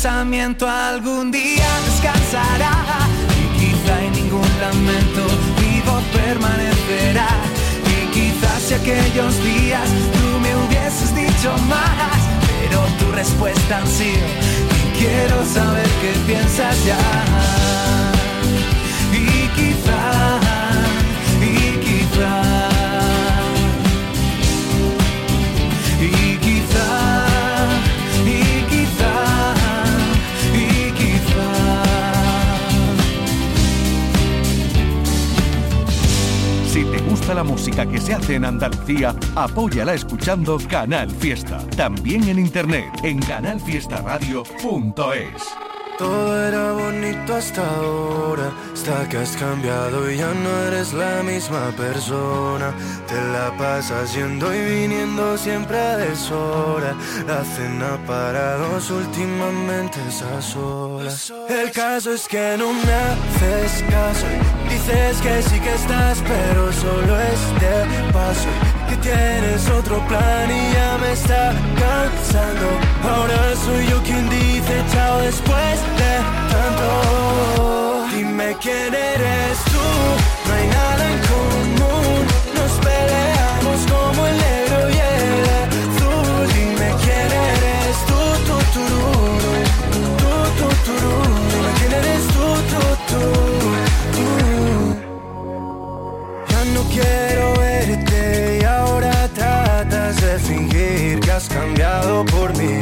Pensamiento 0.00 0.68
algún 0.68 1.32
día 1.32 1.66
descansará. 1.84 2.70
Y 3.34 3.58
quizá 3.58 4.00
en 4.04 4.12
ningún 4.12 4.48
lamento 4.60 5.26
mi 5.60 5.80
voz 5.80 6.04
permanecerá. 6.12 7.26
Y 7.84 8.06
quizás 8.12 8.62
si 8.62 8.74
aquellos 8.74 9.42
días 9.42 9.88
tú 10.12 10.38
me 10.38 10.54
hubieses 10.54 11.12
dicho 11.16 11.52
más 11.68 12.20
Pero 12.60 12.80
tu 13.00 13.10
respuesta 13.10 13.78
ha 13.78 13.86
sido 13.86 14.26
quiero 14.96 15.44
saber 15.44 15.88
qué 16.00 16.12
piensas 16.26 16.84
ya 16.84 18.07
gusta 37.28 37.34
la 37.34 37.44
música 37.44 37.84
que 37.84 38.00
se 38.00 38.14
hace 38.14 38.36
en 38.36 38.46
Andalucía, 38.46 39.14
apóyala 39.36 39.92
escuchando 39.92 40.56
Canal 40.66 41.10
Fiesta. 41.10 41.58
También 41.76 42.26
en 42.26 42.38
internet 42.38 42.86
en 43.02 43.18
canalfiestaradio.es. 43.18 45.42
Todo 45.98 46.48
era 46.48 46.72
bonito 46.72 47.34
hasta 47.34 47.68
ahora, 47.76 48.50
hasta 48.72 49.06
que 49.10 49.18
has 49.18 49.36
cambiado 49.36 50.10
y 50.10 50.16
ya 50.16 50.32
no 50.32 50.48
eres 50.68 50.94
la 50.94 51.22
misma 51.22 51.70
persona. 51.76 52.72
Te 53.06 53.20
la 53.32 53.54
pasas 53.58 54.14
yendo 54.14 54.54
y 54.54 54.64
viniendo 54.64 55.36
siempre 55.36 55.76
a 55.76 55.98
deshora. 55.98 56.96
La 57.26 57.44
cena 57.44 57.98
para 58.06 58.56
dos 58.56 58.90
últimamente 58.90 59.98
esas 60.08 60.56
horas. 60.56 61.30
El 61.50 61.70
caso 61.72 62.14
es 62.14 62.26
que 62.26 62.56
no 62.56 62.72
me 62.72 62.92
haces 62.92 63.84
caso. 63.90 64.24
Dices 64.68 65.20
que 65.20 65.42
sí 65.42 65.60
que 65.60 65.74
estás, 65.74 66.22
pero 66.26 66.72
solo 66.72 67.20
es 67.20 67.40
de 67.60 68.12
paso. 68.12 68.48
Que 68.88 68.96
tienes 68.96 69.68
otro 69.70 69.98
plan 70.06 70.50
y 70.50 70.72
ya 70.72 70.98
me 71.00 71.12
está 71.12 71.52
cansando. 71.82 72.68
Ahora 73.02 73.56
soy 73.64 73.86
yo 73.86 74.02
quien 74.02 74.28
dice 74.28 74.74
chao 74.92 75.20
después 75.20 75.76
de 76.00 76.12
tanto. 76.52 78.06
Dime 78.14 78.56
quién 78.60 78.94
eres 78.94 79.58
tú, 79.72 79.86
no 80.46 80.54
hay 80.54 80.66
nada 80.68 81.12
en 81.12 81.18
común. 81.28 81.57
Quiero 97.00 97.54
verte 97.58 98.58
y 98.60 98.64
ahora 98.64 99.28
tratas 99.34 100.16
de 100.20 100.38
fingir 100.38 101.20
que 101.20 101.30
has 101.30 101.48
cambiado 101.48 102.24
por 102.26 102.56
mí. 102.56 102.80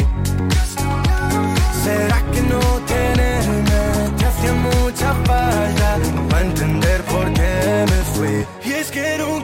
¿Será 1.85 2.19
que 2.33 2.41
no 2.43 2.61
tenerme 2.95 3.81
te 4.19 4.25
hacía 4.27 4.53
mucha 4.53 5.14
falta 5.25 5.99
para 6.31 6.47
entender 6.47 7.03
por 7.05 7.33
qué 7.33 7.85
me 7.93 8.01
fui? 8.14 8.47
Y 8.64 8.73
es 8.73 8.91
que 8.91 9.19
nunca 9.19 9.36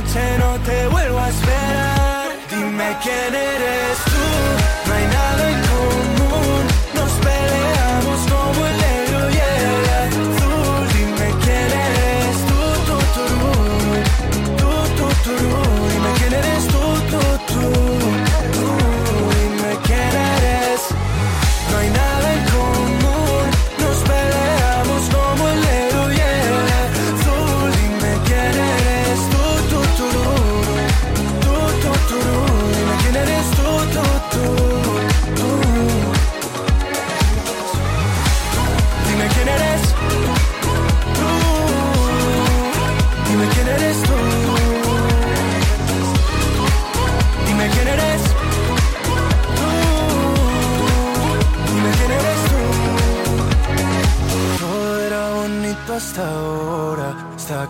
noche 0.00 0.38
no 0.38 0.58
te 0.60 0.86
vuelvo 0.88 1.18
a 1.18 1.28
esperar. 1.28 2.28
Dime 2.50 2.96
quién 3.02 3.34
eres 3.34 4.07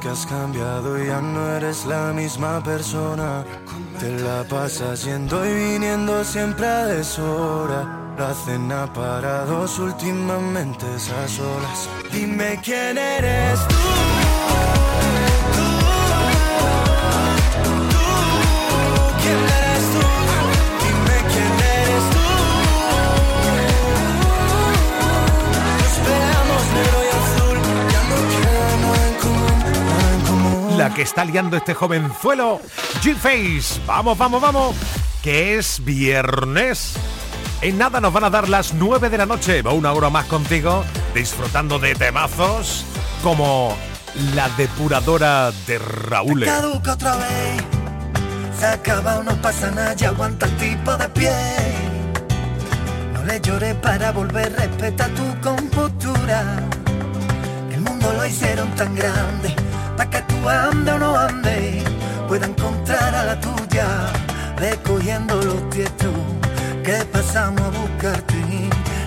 has 0.08 0.26
cambiado, 0.26 1.02
y 1.02 1.06
ya 1.06 1.20
no 1.20 1.56
eres 1.56 1.86
la 1.86 2.12
misma 2.12 2.62
persona. 2.62 3.44
Te 3.98 4.10
la 4.18 4.44
pasas 4.44 5.04
yendo 5.04 5.44
y 5.44 5.54
viniendo 5.54 6.24
siempre 6.24 6.66
a 6.66 6.86
deshora. 6.86 8.14
La 8.18 8.34
cena 8.34 8.92
para 8.92 9.44
dos 9.44 9.78
últimamente 9.78 10.84
esas 10.96 11.38
horas. 11.38 11.88
Dime 12.12 12.60
quién 12.64 12.98
eres 12.98 13.60
tú. 13.68 14.17
Que 30.94 31.02
está 31.02 31.24
liando 31.24 31.56
este 31.56 31.74
jovenzuelo, 31.74 32.60
G-Face. 33.02 33.80
Vamos, 33.86 34.18
vamos, 34.18 34.40
vamos. 34.40 34.76
Que 35.22 35.56
es 35.58 35.84
viernes. 35.84 36.94
En 37.60 37.78
nada 37.78 38.00
nos 38.00 38.12
van 38.12 38.24
a 38.24 38.30
dar 38.30 38.48
las 38.48 38.74
9 38.74 39.10
de 39.10 39.18
la 39.18 39.26
noche. 39.26 39.62
Va 39.62 39.72
una 39.72 39.92
hora 39.92 40.10
más 40.10 40.26
contigo, 40.26 40.84
disfrutando 41.14 41.78
de 41.78 41.94
temazos 41.94 42.84
como 43.22 43.76
la 44.34 44.48
depuradora 44.50 45.52
de 45.66 45.78
Raúl. 45.78 46.44
Caduca 46.44 46.92
otra 46.94 47.16
vez. 47.16 47.62
Se 48.58 48.66
acaba, 48.66 49.22
no 49.22 49.40
pasa 49.40 49.70
nada, 49.70 49.94
ya 49.94 50.08
aguanta 50.08 50.46
el 50.46 50.56
tipo 50.56 50.96
de 50.96 51.08
pie. 51.10 51.32
No 53.12 53.24
le 53.24 53.40
llores 53.40 53.74
para 53.76 54.10
volver, 54.10 54.52
respeta 54.52 55.08
tu 55.08 55.40
compostura. 55.40 56.60
El 57.72 57.80
mundo 57.80 58.12
lo 58.12 58.26
hicieron 58.26 58.68
tan 58.74 58.94
grande, 58.94 59.54
para 59.98 60.10
que 60.10 60.22
tú 60.32 60.48
ande 60.48 60.92
o 60.92 60.98
no 61.00 61.18
ande, 61.18 61.82
pueda 62.28 62.46
encontrar 62.46 63.12
a 63.16 63.24
la 63.24 63.40
tuya, 63.40 63.86
recogiendo 64.56 65.34
los 65.42 65.68
tietos 65.70 66.14
que 66.84 67.04
pasamos 67.12 67.60
a 67.62 67.70
buscarte. 67.70 68.36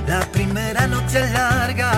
La 0.05 0.19
primera 0.33 0.87
noche 0.87 1.21
es 1.21 1.31
larga, 1.31 1.91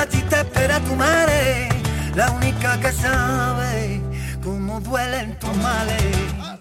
allí 0.00 0.22
te 0.22 0.36
espera 0.36 0.80
tu 0.80 0.96
madre, 0.96 1.68
la 2.14 2.30
única 2.30 2.80
que 2.80 2.90
sabe 2.92 4.00
cómo 4.42 4.80
duelen 4.80 5.38
tus 5.38 5.54
males. 5.58 6.16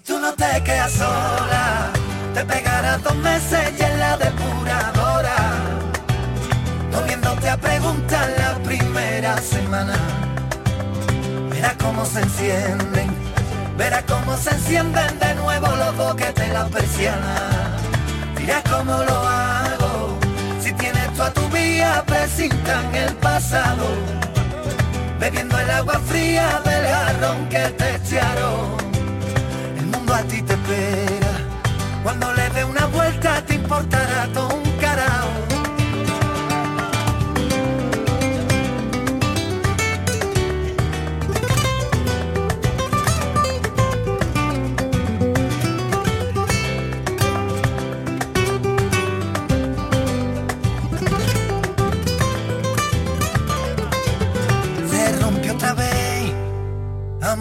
Tú 0.06 0.20
no 0.20 0.34
te 0.34 0.62
quedas 0.62 0.92
sola, 0.92 1.92
te 2.34 2.44
pegarás 2.44 3.02
dos 3.02 3.16
meses 3.16 3.72
y 3.80 3.84
en 3.84 4.00
la 4.00 4.18
depuradora, 4.18 5.38
volviéndote 6.92 7.50
a 7.50 7.56
preguntar 7.56 8.28
la 8.38 8.56
primera 8.64 9.38
semana. 9.38 10.29
Verás 11.62 11.76
cómo 11.84 12.06
se 12.06 12.22
encienden, 12.22 13.10
verás 13.78 14.06
cómo 14.08 14.38
se 14.38 14.52
encienden 14.52 15.20
de 15.20 15.36
nuevo 15.36 15.68
los 15.76 15.98
boquetes 15.98 16.54
las 16.54 16.70
persianas. 16.70 17.82
Dirás 18.38 18.64
cómo 18.72 19.04
lo 19.04 19.28
hago, 19.28 20.18
si 20.62 20.72
tienes 20.72 21.14
tú 21.16 21.22
a 21.22 21.34
tu 21.34 21.46
vía, 21.50 22.02
presintan 22.08 22.96
el 22.96 23.14
pasado 23.16 23.88
bebiendo 25.20 25.60
el 25.60 25.70
agua 25.70 26.00
fría 26.08 26.62
del 26.64 26.88
jarrón 26.88 27.50
que 27.50 27.68
te 27.78 27.96
echaron. 27.96 28.78
El 29.80 29.88
mundo 29.88 30.14
a 30.14 30.22
ti 30.22 30.42
te 30.42 30.54
espera, 30.54 31.34
cuando 32.04 32.34
le 32.36 32.50
dé 32.52 32.64
una 32.64 32.86
vuelta 32.86 33.42
te 33.46 33.56
importará 33.56 34.30
todo 34.34 34.59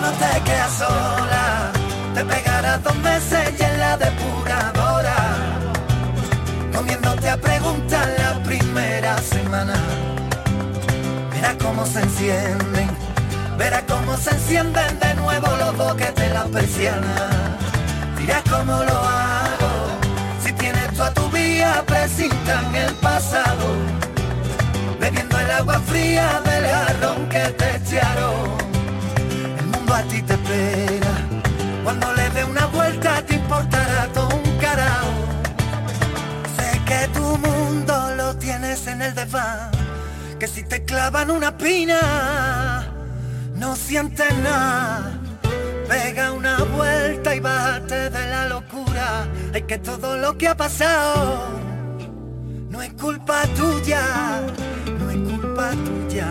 No 0.00 0.10
te 0.12 0.40
quedas 0.44 0.72
sola, 0.74 1.72
te 2.14 2.24
pegarás 2.24 2.82
dos 2.84 2.96
meses 2.96 3.52
y 3.58 3.62
en 3.62 3.78
la 3.78 3.96
depuradora, 3.96 5.36
comiéndote 6.74 7.28
a 7.28 7.36
preguntar 7.36 8.06
la 8.18 8.42
primera 8.44 9.18
semana. 9.18 9.74
Verás 11.32 11.56
cómo 11.62 11.84
se 11.84 12.00
encienden, 12.00 12.88
verás 13.58 13.82
cómo 13.88 14.16
se 14.16 14.30
encienden 14.30 15.00
de 15.00 15.14
nuevo 15.14 15.48
los 15.56 15.76
boquetes 15.76 16.32
las 16.32 16.46
persianas. 16.46 17.32
Dirás 18.18 18.42
cómo 18.48 18.72
lo 18.72 18.98
hago, 18.98 19.72
si 20.44 20.52
tienes 20.52 20.94
tú 20.94 21.02
a 21.02 21.12
tu 21.12 21.28
vía, 21.30 21.82
presintan 21.86 22.74
el 22.74 22.94
pasado 22.94 23.66
bebiendo 25.00 25.38
el 25.38 25.50
agua 25.50 25.80
fría 25.86 26.40
del 26.44 26.66
jarrón 26.66 27.28
que 27.28 27.38
te 27.58 27.76
echaron. 27.76 28.67
A 29.94 30.02
ti 30.02 30.22
te 30.22 30.34
espera, 30.34 31.14
cuando 31.82 32.12
le 32.14 32.30
dé 32.30 32.44
una 32.44 32.66
vuelta 32.66 33.20
te 33.26 33.34
importará 33.34 34.06
todo 34.14 34.28
un 34.28 34.58
carajo. 34.58 35.12
Sé 36.56 36.80
que 36.86 37.08
tu 37.08 37.36
mundo 37.38 38.14
lo 38.16 38.36
tienes 38.36 38.86
en 38.86 39.02
el 39.02 39.12
desván, 39.14 39.70
que 40.38 40.46
si 40.46 40.62
te 40.62 40.84
clavan 40.84 41.32
una 41.32 41.56
pina, 41.58 42.86
no 43.56 43.74
sientes 43.74 44.32
nada. 44.38 45.18
Pega 45.88 46.30
una 46.32 46.58
vuelta 46.76 47.34
y 47.34 47.40
bájate 47.40 48.10
de 48.10 48.30
la 48.30 48.48
locura. 48.48 49.26
Hay 49.52 49.62
que 49.62 49.78
todo 49.78 50.16
lo 50.16 50.38
que 50.38 50.46
ha 50.46 50.56
pasado 50.56 51.58
no 52.70 52.82
es 52.82 52.92
culpa 52.92 53.42
tuya, 53.56 54.02
no 54.86 55.10
es 55.10 55.16
culpa 55.28 55.70
tuya. 55.72 56.30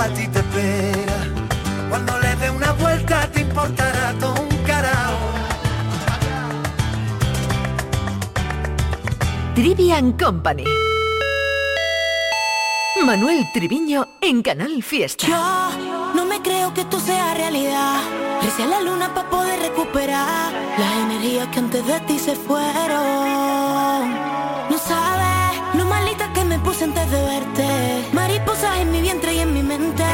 A 0.00 0.08
ti 0.08 0.28
te 0.28 0.40
espera, 0.40 1.18
cuando 1.88 2.18
le 2.18 2.36
dé 2.36 2.50
una 2.50 2.72
vuelta 2.72 3.26
te 3.32 3.40
importará 3.40 4.12
todo 4.20 4.34
un 4.34 4.48
carajo. 4.66 5.16
Trivian 9.54 10.12
Company. 10.12 10.64
Manuel 13.02 13.46
Triviño 13.54 14.08
en 14.20 14.42
Canal 14.42 14.82
Fiesta. 14.82 15.26
Yo 15.26 16.12
no 16.14 16.26
me 16.26 16.42
creo 16.42 16.74
que 16.74 16.82
esto 16.82 17.00
sea 17.00 17.34
realidad. 17.34 18.00
Recé 18.42 18.64
a 18.64 18.66
la 18.66 18.80
luna 18.82 19.14
para 19.14 19.30
poder 19.30 19.58
recuperar 19.60 20.52
las 20.78 20.92
energías 21.04 21.48
que 21.48 21.58
antes 21.60 21.86
de 21.86 22.00
ti 22.00 22.18
se 22.18 22.36
fueron. 22.36 22.64
No 24.70 24.78
sabes 24.78 25.23
puse 26.64 26.84
antes 26.84 27.10
de 27.10 27.22
verte. 27.22 27.66
Mariposas 28.12 28.78
en 28.80 28.90
mi 28.90 29.00
vientre 29.00 29.34
y 29.34 29.40
en 29.40 29.52
mi 29.52 29.62
mente. 29.62 30.04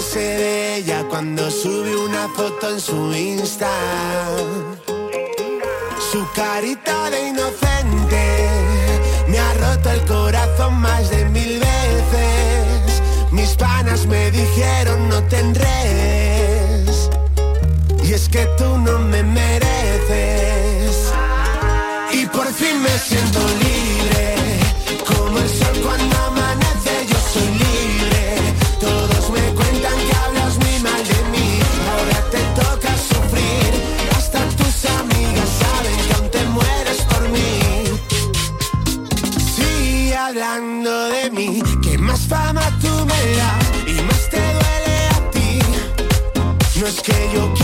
se 0.00 0.18
ve 0.18 0.76
ella 0.76 1.04
cuando 1.08 1.50
sube 1.50 1.96
una 1.96 2.28
foto 2.28 2.70
en 2.70 2.80
su 2.80 3.12
Insta. 3.12 3.70
Su 6.12 6.26
carita 6.34 6.77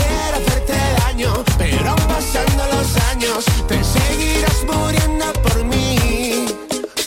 quiero 0.07 0.37
hacerte 0.37 0.73
daño, 1.01 1.43
pero 1.57 1.95
pasando 2.07 2.63
los 2.73 2.95
años 3.11 3.45
te 3.67 3.83
seguirás 3.83 4.63
muriendo 4.71 5.33
por 5.43 5.63
mí. 5.65 6.45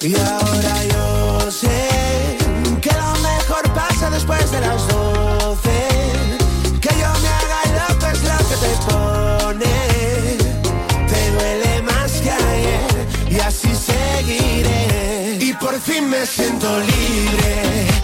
Y 0.00 0.14
ahora 0.16 0.74
yo 0.92 1.50
sé 1.50 2.38
que 2.80 2.90
lo 2.90 3.12
mejor 3.28 3.62
pasa 3.74 4.10
después 4.10 4.50
de 4.50 4.60
las 4.60 4.86
doce. 4.88 5.78
Que 6.80 6.90
yo 7.02 7.10
me 7.22 7.28
haga 7.38 7.60
loco 7.78 8.06
es 8.06 8.22
lo 8.30 8.38
que 8.48 8.56
te 8.64 8.72
pone. 8.88 9.76
Te 11.10 11.30
duele 11.32 11.82
más 11.82 12.12
que 12.22 12.30
ayer 12.30 13.06
y 13.30 13.40
así 13.40 13.70
seguiré. 13.74 15.38
Y 15.40 15.52
por 15.54 15.78
fin 15.80 16.08
me 16.08 16.26
siento 16.26 16.68
libre 16.80 17.97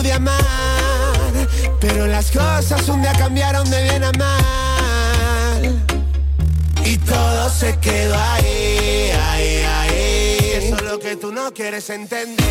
pude 0.00 0.12
amar, 0.12 1.48
pero 1.78 2.06
las 2.06 2.30
cosas 2.30 2.88
un 2.88 3.02
día 3.02 3.12
cambiaron 3.12 3.68
de 3.70 3.82
bien 3.82 4.02
a 4.02 4.12
mal. 4.12 5.84
Y 6.84 6.96
todo 6.96 7.50
se 7.50 7.78
quedó 7.78 8.14
ahí, 8.14 9.10
ahí, 9.28 9.62
ahí. 9.78 10.38
Eso 10.54 10.76
es 10.76 10.82
lo 10.82 10.98
que 10.98 11.16
tú 11.16 11.32
no 11.32 11.52
quieres 11.52 11.90
entender. 11.90 12.46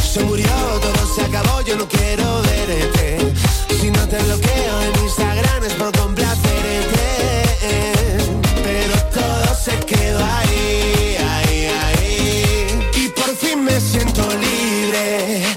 Se 0.00 0.20
murió, 0.20 0.48
todo 0.80 1.14
se 1.14 1.22
acabó, 1.22 1.60
yo 1.62 1.76
no 1.76 1.88
quiero 1.88 2.42
verte. 2.42 3.32
Si 3.80 3.90
no 3.90 4.06
te 4.06 4.22
bloqueo 4.22 4.82
en 4.82 5.04
Instagram 5.04 5.64
es 5.64 5.72
por 5.72 5.92
complacerte. 5.98 7.06
Pero 8.62 8.94
todo 9.12 9.54
se 9.56 9.76
quedó 9.80 10.24
ahí, 10.24 11.16
ahí, 11.32 11.68
ahí. 11.82 12.90
Y 12.94 13.08
por 13.08 13.34
fin 13.36 13.64
me 13.64 13.80
siento 13.80 14.22
libre 14.22 15.56